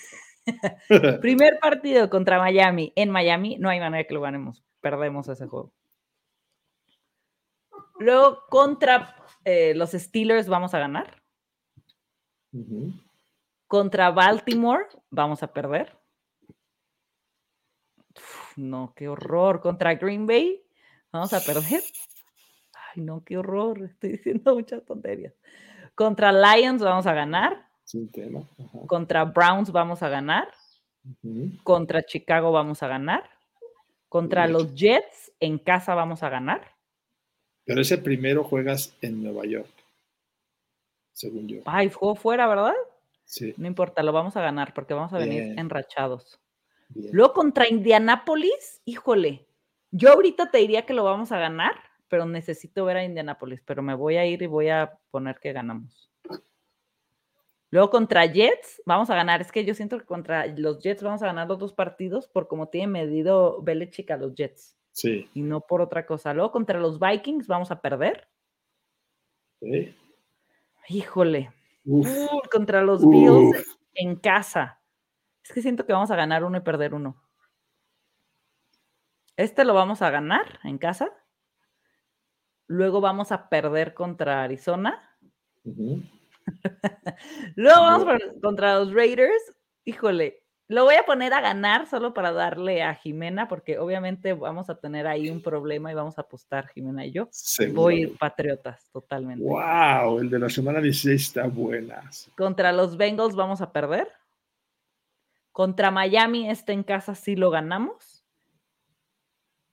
Primer 1.22 1.60
partido 1.60 2.10
contra 2.10 2.40
Miami. 2.40 2.94
En 2.96 3.10
Miami 3.10 3.58
no 3.58 3.70
hay 3.70 3.80
manera 3.80 4.06
que 4.06 4.14
lo 4.14 4.22
ganemos. 4.22 4.64
Perdemos 4.82 5.28
ese 5.28 5.48
juego. 5.48 5.72
Luego 8.00 8.44
contra 8.50 9.16
eh, 9.44 9.74
los 9.76 9.92
Steelers 9.92 10.48
vamos 10.48 10.74
a 10.74 10.80
ganar. 10.80 11.22
Contra 13.68 14.12
Baltimore 14.12 14.88
vamos 15.10 15.44
a 15.44 15.52
perder. 15.52 15.98
Uf, 18.16 18.58
no, 18.58 18.94
qué 18.96 19.08
horror. 19.08 19.62
Contra 19.62 19.96
Green 19.96 20.26
Bay 20.26 20.64
vamos 21.12 21.34
a 21.34 21.40
perder. 21.40 21.82
Ay, 22.74 23.02
no, 23.02 23.24
qué 23.24 23.38
horror. 23.38 23.84
Estoy 23.84 24.12
diciendo 24.12 24.56
muchas 24.56 24.86
tonterías. 24.86 25.34
Contra 25.96 26.32
Lions 26.32 26.82
vamos 26.82 27.08
a 27.08 27.14
ganar. 27.14 27.67
Sin 27.88 28.12
tema. 28.12 28.42
Ajá. 28.60 28.80
Contra 28.86 29.24
Browns 29.24 29.72
vamos 29.72 30.04
a 30.04 30.10
ganar. 30.10 30.50
Contra 31.64 32.04
Chicago 32.04 32.52
vamos 32.52 32.84
a 32.84 32.88
ganar. 32.90 33.24
Contra 34.10 34.46
los 34.46 34.76
Jets 34.76 35.32
en 35.40 35.58
casa 35.58 35.96
vamos 35.96 36.22
a 36.22 36.28
ganar. 36.30 36.76
Pero 37.64 37.80
ese 37.80 37.98
primero 37.98 38.44
juegas 38.44 38.94
en 39.02 39.24
Nueva 39.24 39.46
York, 39.46 39.70
según 41.14 41.48
yo. 41.48 41.62
Ay, 41.66 41.90
juego 41.90 42.16
fuera, 42.16 42.46
¿verdad? 42.48 42.74
Sí, 43.24 43.54
No 43.58 43.68
importa, 43.68 44.04
lo 44.04 44.12
vamos 44.12 44.36
a 44.36 44.42
ganar 44.42 44.74
porque 44.74 44.94
vamos 44.94 45.14
a 45.14 45.18
venir 45.18 45.58
enrachados. 45.58 46.40
bien. 46.90 47.10
Luego 47.14 47.34
contra 47.34 47.70
Indianápolis, 47.70 48.82
híjole, 48.84 49.46
yo 49.92 50.12
ahorita 50.12 50.52
te 50.52 50.58
diría 50.58 50.86
que 50.86 50.94
lo 50.94 51.06
vamos 51.06 51.32
a 51.32 51.40
ganar, 51.40 51.76
pero 52.10 52.26
necesito 52.26 52.84
ver 52.84 52.98
a 52.98 53.06
Indianápolis, 53.06 53.62
pero 53.66 53.82
me 53.82 53.96
voy 53.96 54.18
a 54.18 54.26
ir 54.26 54.42
y 54.42 54.48
voy 54.48 54.70
a 54.70 54.98
poner 55.10 55.40
que 55.40 55.54
ganamos. 55.54 56.10
Luego 57.70 57.90
contra 57.90 58.26
Jets, 58.26 58.82
vamos 58.86 59.10
a 59.10 59.16
ganar. 59.16 59.42
Es 59.42 59.52
que 59.52 59.66
yo 59.66 59.74
siento 59.74 59.98
que 60.00 60.06
contra 60.06 60.48
los 60.48 60.80
Jets 60.80 61.04
vamos 61.04 61.22
a 61.22 61.26
ganar 61.28 61.48
los 61.48 61.60
dos 61.60 61.74
partidos 61.74 62.28
por 62.28 62.48
como 62.48 62.70
tiene 62.70 62.88
medido 62.88 63.62
Belichick 63.62 64.10
a 64.12 64.18
los 64.18 64.34
Jets 64.36 64.76
Sí. 64.94 65.30
y 65.34 65.42
no 65.42 65.62
por 65.62 65.82
otra 65.82 66.06
cosa. 66.06 66.34
Luego 66.34 66.52
contra 66.52 66.80
los 66.80 67.00
Vikings 67.00 67.48
vamos 67.48 67.70
a 67.72 67.82
perder. 67.82 68.28
sí. 69.62 69.96
Híjole, 70.90 71.52
Uf, 71.84 72.08
Uh, 72.08 72.42
contra 72.52 72.82
los 72.82 73.04
Uf. 73.04 73.12
Bills 73.12 73.78
en 73.96 74.16
casa. 74.16 74.80
Es 75.44 75.52
que 75.54 75.62
siento 75.62 75.86
que 75.86 75.92
vamos 75.94 76.12
a 76.12 76.16
ganar 76.16 76.44
uno 76.46 76.58
y 76.58 76.62
perder 76.62 76.94
uno. 76.94 77.22
Este 79.36 79.66
lo 79.66 79.74
vamos 79.74 80.02
a 80.02 80.10
ganar 80.10 80.60
en 80.64 80.78
casa. 80.78 81.10
Luego 82.68 83.02
vamos 83.02 83.32
a 83.34 83.50
perder 83.50 83.94
contra 83.94 84.44
Arizona. 84.44 85.18
Luego 87.56 87.82
vamos 87.82 88.22
contra 88.42 88.80
los 88.80 88.94
Raiders. 88.94 89.56
Híjole, 89.86 90.44
lo 90.70 90.84
voy 90.84 90.96
a 90.96 91.06
poner 91.06 91.34
a 91.34 91.40
ganar 91.40 91.88
solo 91.88 92.14
para 92.14 92.34
darle 92.34 92.84
a 92.84 92.94
Jimena, 92.94 93.48
porque 93.48 93.80
obviamente 93.80 94.34
vamos 94.34 94.70
a 94.70 94.76
tener 94.76 95.08
ahí 95.08 95.30
un 95.30 95.42
problema 95.42 95.92
y 95.92 95.96
vamos 95.96 96.18
a 96.18 96.22
apostar, 96.22 96.68
Jimena 96.68 97.06
y 97.06 97.12
yo. 97.12 97.30
Voy 97.72 98.08
patriotas, 98.08 98.90
totalmente. 98.92 99.46
Wow, 99.46 100.20
el 100.20 100.30
de 100.30 100.40
la 100.40 100.50
semana 100.50 100.82
16 100.82 101.22
está 101.22 101.48
buenas. 101.48 102.30
Contra 102.36 102.74
los 102.74 102.98
Bengals 102.98 103.36
vamos 103.36 103.62
a 103.62 103.72
perder. 103.72 104.12
Contra 105.54 105.90
Miami, 105.90 106.50
este 106.50 106.74
en 106.74 106.84
casa 106.84 107.16
sí 107.16 107.38
lo 107.38 107.50
ganamos. 107.50 108.26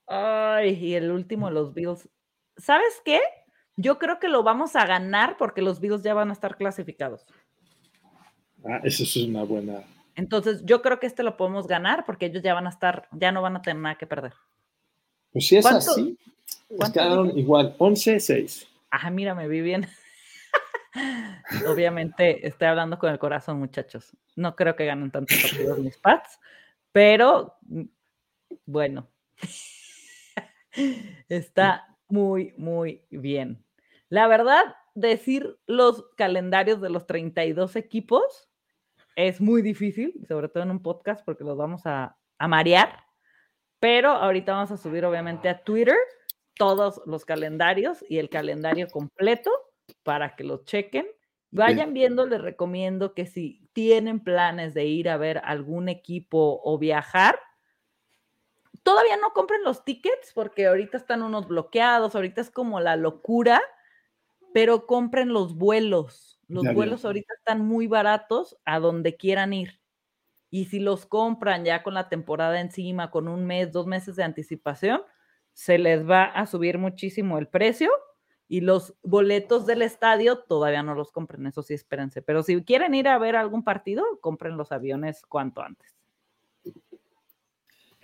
Ay, 0.07 0.75
y 0.75 0.95
el 0.95 1.11
último, 1.11 1.51
los 1.51 1.75
Bills. 1.75 2.09
¿Sabes 2.57 3.03
qué? 3.05 3.21
Yo 3.77 3.99
creo 3.99 4.19
que 4.21 4.29
lo 4.29 4.43
vamos 4.43 4.77
a 4.77 4.87
ganar 4.87 5.37
porque 5.37 5.63
los 5.63 5.81
Bills 5.81 6.03
ya 6.03 6.15
van 6.15 6.31
a 6.31 6.33
estar 6.33 6.57
clasificados. 6.57 7.27
Ah, 8.65 8.81
eso 8.85 9.03
es 9.03 9.17
una 9.17 9.43
buena. 9.43 9.83
Entonces, 10.15 10.63
yo 10.65 10.81
creo 10.81 11.01
que 11.01 11.07
este 11.07 11.23
lo 11.23 11.37
podemos 11.37 11.67
ganar 11.67 12.07
porque 12.07 12.27
ellos 12.27 12.43
ya 12.43 12.55
van 12.55 12.67
a 12.67 12.71
estar, 12.71 13.09
ya 13.13 13.33
no 13.33 13.43
van 13.43 13.57
a 13.57 13.63
tener 13.63 13.83
nada 13.83 13.97
que 13.97 14.07
perder. 14.07 14.33
Pues 15.33 15.47
si 15.49 15.57
es 15.57 15.63
¿Cuánto- 15.65 15.91
así, 15.91 16.17
cuánto 16.69 16.93
quedaron 17.01 17.37
igual, 17.39 17.75
11-6. 17.79 18.69
Ajá, 18.91 19.11
mira, 19.11 19.35
me 19.35 19.49
vi 19.49 19.61
bien. 19.61 19.89
Obviamente 21.69 22.47
estoy 22.47 22.69
hablando 22.69 22.99
con 22.99 23.11
el 23.11 23.19
corazón, 23.19 23.59
muchachos. 23.59 24.17
No 24.37 24.55
creo 24.55 24.77
que 24.77 24.87
ganen 24.87 25.11
tantos 25.11 25.37
partidos 25.43 25.79
mis 25.81 25.97
Pats, 25.99 26.39
pero 26.93 27.57
mm, 27.63 27.83
bueno, 28.67 29.09
está 31.29 31.94
muy, 32.15 32.55
muy 32.57 33.05
bien. 33.11 33.67
La 34.09 34.29
verdad, 34.29 34.63
decir 34.95 35.59
los 35.67 36.05
calendarios 36.17 36.81
de 36.81 36.89
los 36.89 37.07
32 37.09 37.75
equipos 37.75 38.49
es 39.17 39.41
muy 39.41 39.63
difícil, 39.63 40.15
sobre 40.29 40.49
todo 40.49 40.63
en 40.63 40.71
un 40.71 40.81
podcast, 40.81 41.25
porque 41.25 41.43
los 41.43 41.57
vamos 41.57 41.83
a, 41.87 42.17
a 42.39 42.49
marear, 42.49 43.05
Pero 43.81 44.11
ahorita 44.11 44.53
vamos 44.53 44.71
a 44.71 44.77
subir 44.77 45.05
obviamente 45.05 45.49
a 45.49 45.63
Twitter 45.63 45.97
todos 46.57 47.03
los 47.05 47.25
calendarios 47.25 48.05
y 48.09 48.19
el 48.19 48.29
calendario 48.29 48.87
completo 48.89 49.51
para 50.05 50.37
que 50.37 50.45
lo 50.45 50.65
chequen. 50.65 51.07
Vayan 51.51 51.95
viendo, 51.95 52.27
les 52.27 52.41
recomiendo 52.41 53.13
que 53.13 53.27
si 53.27 53.69
tienen 53.73 54.21
planes 54.21 54.73
de 54.73 54.85
ir 54.87 55.09
a 55.09 55.17
ver 55.17 55.43
algún 55.45 55.89
equipo 55.89 56.61
o 56.65 56.79
viajar, 56.79 57.39
todavía 58.85 59.17
no 59.17 59.33
compren 59.33 59.65
los 59.65 59.85
tickets 59.85 60.33
porque 60.35 60.67
ahorita 60.67 60.97
están 60.99 61.23
unos 61.23 61.49
bloqueados, 61.49 62.15
ahorita 62.15 62.41
es 62.43 62.51
como 62.51 62.81
la 62.81 62.97
locura, 62.97 63.61
pero 64.53 64.87
compren 64.87 65.33
los 65.33 65.57
vuelos. 65.57 66.41
Los 66.49 66.65
vuelos 66.73 67.05
ahorita 67.05 67.35
están 67.35 67.67
muy 67.67 67.89
baratos 67.89 68.57
a 68.65 68.79
donde 68.79 69.17
quieran 69.17 69.53
ir. 69.53 69.81
Y 70.51 70.67
si 70.67 70.81
los 70.81 71.07
compran 71.07 71.65
ya 71.65 71.83
con 71.83 71.95
la 71.95 72.09
temporada 72.09 72.61
encima, 72.61 73.11
con 73.11 73.29
un 73.29 73.47
mes, 73.47 73.73
dos 73.73 73.87
meses 73.87 74.17
de 74.17 74.25
anticipación, 74.25 75.03
se 75.53 75.79
les 75.79 76.09
va 76.09 76.25
a 76.25 76.47
subir 76.47 76.79
muchísimo 76.79 77.39
el 77.39 77.49
precio 77.49 77.91
y 78.49 78.61
los 78.61 78.95
boletos 79.03 79.67
del 79.67 79.83
estadio 79.83 80.39
todavía 80.41 80.83
no 80.83 80.95
los 80.95 81.11
compren, 81.13 81.47
eso 81.47 81.63
sí, 81.63 81.75
espérense. 81.75 82.23
Pero 82.23 82.43
si 82.43 82.63
quieren 82.65 82.95
ir 82.95 83.09
a 83.09 83.19
ver 83.19 83.37
algún 83.37 83.65
partido, 83.65 84.05
compren 84.21 84.57
los 84.57 84.73
aviones 84.73 85.23
cuanto 85.27 85.63
antes. 85.63 85.94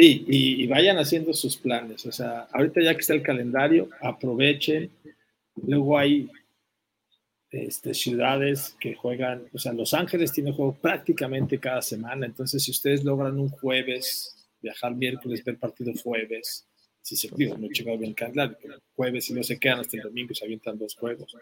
Sí, 0.00 0.24
y, 0.28 0.66
vayan 0.66 0.96
haciendo 0.96 1.34
sus 1.34 1.58
planes. 1.58 2.06
O 2.06 2.12
sea, 2.12 2.48
ahorita 2.52 2.80
ya 2.80 2.94
que 2.94 3.00
está 3.00 3.12
el 3.12 3.22
calendario, 3.22 3.90
aprovechen. 4.00 4.90
Luego 5.56 5.98
hay 5.98 6.30
este, 7.50 7.92
ciudades 7.92 8.74
que 8.80 8.94
juegan, 8.94 9.46
o 9.52 9.58
sea, 9.58 9.74
Los 9.74 9.92
Ángeles 9.92 10.32
tiene 10.32 10.52
juego 10.52 10.72
prácticamente 10.72 11.58
cada 11.58 11.82
semana. 11.82 12.24
Entonces, 12.24 12.62
si 12.62 12.70
ustedes 12.70 13.04
logran 13.04 13.38
un 13.38 13.50
jueves, 13.50 14.48
viajar 14.62 14.96
miércoles, 14.96 15.44
ver 15.44 15.58
partido 15.58 15.92
jueves, 16.02 16.66
si 17.02 17.14
se 17.14 17.28
digo, 17.36 17.58
no 17.58 17.68
llegado 17.68 17.98
bien 17.98 18.14
calendario, 18.14 18.56
pero 18.62 18.78
jueves 18.96 19.28
y 19.28 19.34
no 19.34 19.42
se 19.42 19.58
quedan 19.58 19.80
hasta 19.80 19.98
el 19.98 20.04
domingo 20.04 20.32
se 20.32 20.46
avientan 20.46 20.78
dos 20.78 20.94
juegos 20.94 21.36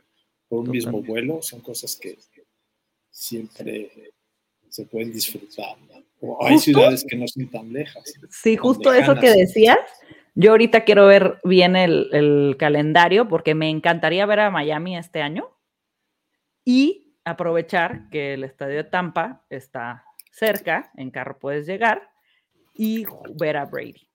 por 0.48 0.64
un 0.64 0.70
mismo 0.70 1.00
vuelo, 1.00 1.42
son 1.42 1.60
cosas 1.60 1.94
que 1.94 2.18
siempre 3.08 4.12
se 4.70 4.84
pueden 4.86 5.12
disfrutar. 5.12 5.76
O 6.20 6.44
hay 6.44 6.58
ciudades 6.58 7.04
que 7.08 7.16
no 7.16 7.28
son 7.28 7.48
tan 7.48 7.72
lejas. 7.72 8.02
Sí, 8.30 8.56
justo 8.56 8.92
eso 8.92 9.14
que 9.14 9.30
decías. 9.30 9.78
Yo 10.34 10.52
ahorita 10.52 10.84
quiero 10.84 11.06
ver 11.06 11.38
bien 11.44 11.76
el, 11.76 12.08
el, 12.12 12.56
calendario 12.58 13.28
porque 13.28 13.54
me 13.54 13.68
encantaría 13.70 14.24
ver 14.26 14.40
a 14.40 14.50
Miami 14.50 14.96
este 14.96 15.20
año 15.20 15.50
y 16.64 17.14
aprovechar 17.24 18.08
que 18.10 18.34
el 18.34 18.44
estadio 18.44 18.76
de 18.76 18.84
Tampa 18.84 19.44
está 19.50 20.04
cerca, 20.30 20.92
en 20.96 21.10
carro 21.10 21.38
puedes 21.38 21.66
llegar 21.66 22.10
y 22.74 23.04
ver 23.34 23.56
a 23.56 23.64
Brady. 23.64 24.08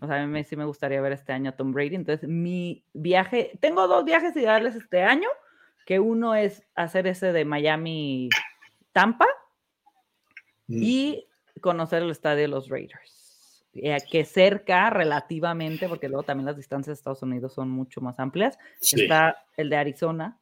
O 0.00 0.06
sea, 0.06 0.22
a 0.22 0.26
mí 0.26 0.44
sí 0.44 0.56
me 0.56 0.64
gustaría 0.64 1.00
ver 1.00 1.12
este 1.12 1.32
año 1.32 1.50
a 1.50 1.56
Tom 1.56 1.72
Brady. 1.72 1.96
Entonces, 1.96 2.28
mi 2.28 2.84
viaje, 2.92 3.52
tengo 3.60 3.88
dos 3.88 4.04
viajes 4.04 4.36
ideales 4.36 4.76
este 4.76 5.02
año, 5.02 5.28
que 5.86 5.98
uno 5.98 6.34
es 6.34 6.62
hacer 6.74 7.06
ese 7.06 7.32
de 7.32 7.44
Miami 7.44 8.28
Tampa 8.98 9.26
mm. 10.66 10.82
y 10.82 11.24
conocer 11.60 12.02
el 12.02 12.10
estadio 12.10 12.42
de 12.42 12.48
los 12.48 12.68
Raiders. 12.68 13.64
Eh, 13.74 13.96
que 14.10 14.24
cerca 14.24 14.90
relativamente, 14.90 15.88
porque 15.88 16.08
luego 16.08 16.24
también 16.24 16.46
las 16.46 16.56
distancias 16.56 16.96
de 16.96 16.98
Estados 16.98 17.22
Unidos 17.22 17.54
son 17.54 17.70
mucho 17.70 18.00
más 18.00 18.18
amplias, 18.18 18.58
está 18.80 19.46
el 19.56 19.70
de 19.70 19.76
Arizona. 19.76 20.40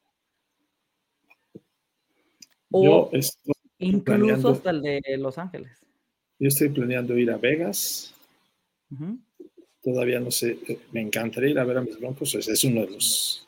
O 2.71 3.11
incluso 3.79 4.49
hasta 4.49 4.71
el 4.71 4.81
de 4.81 5.03
Los 5.19 5.37
Ángeles. 5.37 5.71
Yo 6.39 6.49
estoy 6.49 6.71
planeando 6.71 7.15
ir 7.19 7.31
a 7.31 7.37
Vegas. 7.37 8.15
Todavía 9.83 10.19
no 10.19 10.31
sé, 10.31 10.59
eh, 10.67 10.79
me 10.93 11.03
encantaría 11.03 11.51
ir 11.51 11.59
a 11.59 11.65
ver 11.65 11.77
a 11.77 11.83
mis 11.83 12.01
broncos, 12.01 12.35
es 12.35 12.65
uno 12.65 12.87
de 12.87 12.91
los 12.93 13.47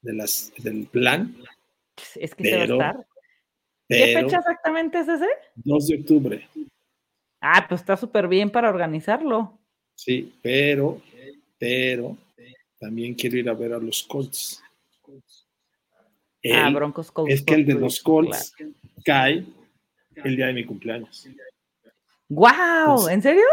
de 0.00 0.12
las 0.12 0.52
del 0.58 0.86
plan. 0.86 1.34
Es 2.14 2.36
que 2.36 2.44
se 2.44 2.56
va 2.56 2.62
a 2.62 2.90
estar. 2.90 3.09
¿Qué 3.90 4.14
fecha 4.14 4.38
exactamente 4.38 5.00
es 5.00 5.08
ese? 5.08 5.26
2 5.56 5.86
de 5.88 5.96
octubre. 5.96 6.48
Ah, 7.40 7.66
pues 7.68 7.80
está 7.80 7.96
súper 7.96 8.28
bien 8.28 8.50
para 8.50 8.68
organizarlo. 8.68 9.58
Sí, 9.96 10.32
pero, 10.42 11.00
pero 11.58 12.16
también 12.78 13.14
quiero 13.14 13.36
ir 13.36 13.48
a 13.48 13.54
ver 13.54 13.72
a 13.72 13.78
los 13.78 14.02
Colts. 14.04 14.62
ah, 16.54 16.70
Broncos 16.70 17.10
Colts. 17.10 17.34
Es 17.34 17.42
que 17.42 17.54
el 17.54 17.66
de 17.66 17.74
los 17.74 18.00
Colts 18.00 18.54
cae 19.04 19.44
el 20.14 20.36
día 20.36 20.46
de 20.46 20.52
mi 20.52 20.64
cumpleaños. 20.64 21.28
¡Wow! 22.28 23.08
¿En 23.08 23.22
serio? 23.22 23.44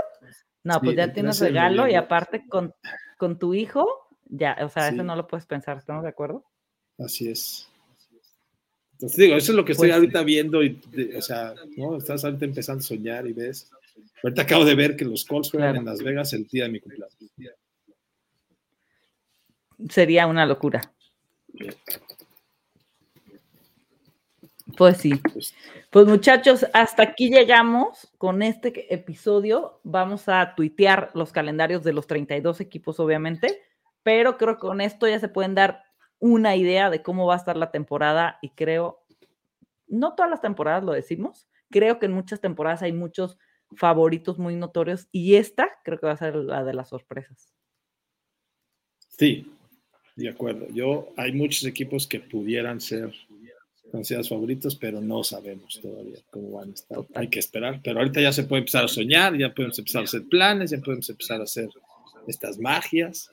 No, 0.63 0.79
pues 0.81 0.95
ya 0.95 1.11
tienes 1.11 1.39
regalo 1.39 1.87
y 1.87 1.95
aparte 1.95 2.47
con, 2.47 2.75
con, 3.17 3.39
tu 3.39 3.53
hijo, 3.53 3.87
ya, 4.25 4.57
o 4.61 4.69
sea, 4.69 4.89
eso 4.89 5.01
no 5.01 5.15
lo 5.15 5.25
puedes 5.25 5.45
pensar, 5.45 5.77
¿estamos 5.77 6.03
de 6.03 6.09
acuerdo? 6.09 6.43
Así 6.99 7.29
es. 7.29 7.69
Entonces 8.97 9.17
digo, 9.17 9.35
eso 9.35 9.51
es 9.51 9.55
lo 9.55 9.63
que 9.63 9.73
estoy 9.73 9.89
pues 9.89 9.99
ahorita 9.99 10.23
viendo 10.23 10.63
y, 10.63 10.81
o 11.15 11.21
sea, 11.21 11.53
¿no? 11.77 11.97
Estás 11.97 12.25
ahorita 12.25 12.45
empezando 12.45 12.81
a 12.81 12.83
soñar 12.83 13.27
y 13.27 13.33
ves. 13.33 13.69
Ahorita 14.23 14.41
acabo 14.41 14.65
de 14.65 14.73
ver 14.73 14.95
que 14.95 15.05
los 15.05 15.23
Colts 15.23 15.51
juegan 15.51 15.75
en 15.75 15.85
Las 15.85 16.01
Vegas 16.01 16.33
el 16.33 16.47
día 16.47 16.63
de 16.63 16.71
mi 16.71 16.79
cumpleaños. 16.79 17.15
Sería 19.89 20.25
una 20.25 20.47
locura. 20.47 20.91
Pues 24.75 24.97
sí. 24.97 25.13
Pues 25.31 25.53
pues 25.89 26.05
muchachos, 26.05 26.65
hasta 26.73 27.03
aquí 27.03 27.29
llegamos 27.29 28.11
con 28.17 28.41
este 28.41 28.93
episodio. 28.93 29.79
Vamos 29.83 30.27
a 30.27 30.53
tuitear 30.53 31.11
los 31.13 31.31
calendarios 31.31 31.83
de 31.83 31.93
los 31.93 32.07
32 32.07 32.59
equipos, 32.59 32.99
obviamente, 32.99 33.61
pero 34.03 34.37
creo 34.37 34.55
que 34.55 34.61
con 34.61 34.81
esto 34.81 35.07
ya 35.07 35.19
se 35.19 35.29
pueden 35.29 35.55
dar 35.55 35.86
una 36.19 36.55
idea 36.55 36.89
de 36.89 37.01
cómo 37.01 37.25
va 37.25 37.35
a 37.35 37.37
estar 37.37 37.57
la 37.57 37.71
temporada 37.71 38.39
y 38.41 38.49
creo, 38.49 39.03
no 39.87 40.15
todas 40.15 40.29
las 40.29 40.41
temporadas 40.41 40.83
lo 40.83 40.93
decimos, 40.93 41.47
creo 41.69 41.99
que 41.99 42.07
en 42.07 42.13
muchas 42.13 42.41
temporadas 42.41 42.81
hay 42.81 42.93
muchos 42.93 43.37
favoritos 43.75 44.39
muy 44.39 44.55
notorios 44.55 45.07
y 45.11 45.35
esta 45.35 45.69
creo 45.83 45.99
que 45.99 46.05
va 46.05 46.13
a 46.13 46.17
ser 46.17 46.35
la 46.35 46.63
de 46.63 46.73
las 46.73 46.89
sorpresas. 46.89 47.53
Sí, 49.09 49.51
de 50.15 50.29
acuerdo. 50.29 50.67
Yo 50.73 51.09
hay 51.17 51.31
muchos 51.31 51.65
equipos 51.65 52.07
que 52.07 52.19
pudieran 52.19 52.79
ser 52.79 53.13
considerados 53.91 54.29
favoritos, 54.29 54.75
pero 54.75 55.01
no 55.01 55.23
sabemos 55.23 55.79
todavía 55.81 56.19
cómo 56.29 56.51
van 56.51 56.71
a 56.71 56.73
estar. 56.73 56.99
Hay 57.15 57.29
que 57.29 57.39
esperar, 57.39 57.81
pero 57.83 57.99
ahorita 57.99 58.21
ya 58.21 58.33
se 58.33 58.43
puede 58.43 58.61
empezar 58.61 58.85
a 58.85 58.89
soñar, 58.89 59.37
ya 59.37 59.53
podemos 59.53 59.79
empezar 59.79 60.01
a 60.01 60.05
hacer 60.05 60.27
planes, 60.29 60.71
ya 60.71 60.79
podemos 60.79 61.09
empezar 61.09 61.39
a 61.39 61.43
hacer 61.43 61.69
estas 62.27 62.57
magias. 62.59 63.31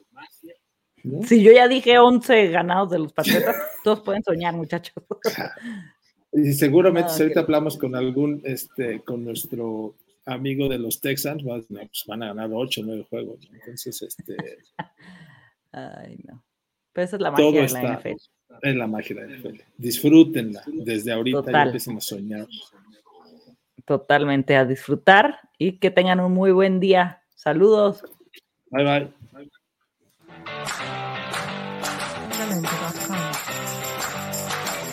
Si 1.27 1.43
yo 1.43 1.53
ya 1.53 1.69
dije 1.69 1.99
11 1.99 2.49
ganados 2.49 2.91
de 2.91 2.99
los 2.99 3.13
Patriotas, 3.13 3.57
todos 3.85 4.01
pueden 4.01 4.23
soñar, 4.23 4.55
muchachos. 4.55 4.95
y 6.33 6.53
seguramente 6.53 7.11
si 7.11 7.23
ahorita 7.23 7.41
hablamos 7.41 7.77
con 7.77 7.95
algún, 7.95 8.41
este, 8.45 9.01
con 9.01 9.25
nuestro 9.25 9.95
amigo 10.27 10.69
de 10.69 10.79
los 10.79 11.01
Texans, 11.01 11.43
pues 11.43 11.67
van 12.07 12.23
a 12.23 12.29
ganar 12.29 12.51
8 12.53 12.81
o 12.81 12.85
9 12.85 13.07
juegos. 13.09 13.49
Entonces, 13.53 14.01
este... 14.03 14.37
Ay, 15.73 16.19
no. 16.25 16.43
Pero 16.93 17.05
esa 17.05 17.17
es 17.17 17.23
la 17.23 17.31
magia 17.33 17.51
de 17.51 17.69
la 17.69 17.97
NFL. 17.97 18.09
Es 18.63 18.77
la 18.77 18.87
magia 18.87 19.17
de 19.17 19.29
la 19.29 19.37
NFL. 19.37 19.61
Disfrútenla 19.77 20.63
desde 20.67 21.13
ahorita 21.13 21.51
y 21.51 21.67
empiecen 21.67 21.97
a 21.97 22.01
soñar. 22.01 22.47
Totalmente 23.85 24.57
a 24.57 24.65
disfrutar 24.65 25.41
y 25.59 25.79
que 25.79 25.91
tengan 25.91 26.21
un 26.21 26.33
muy 26.33 26.53
buen 26.53 26.81
día. 26.81 27.23
Saludos. 27.35 28.03
Bye 28.71 28.85
bye. 28.85 29.24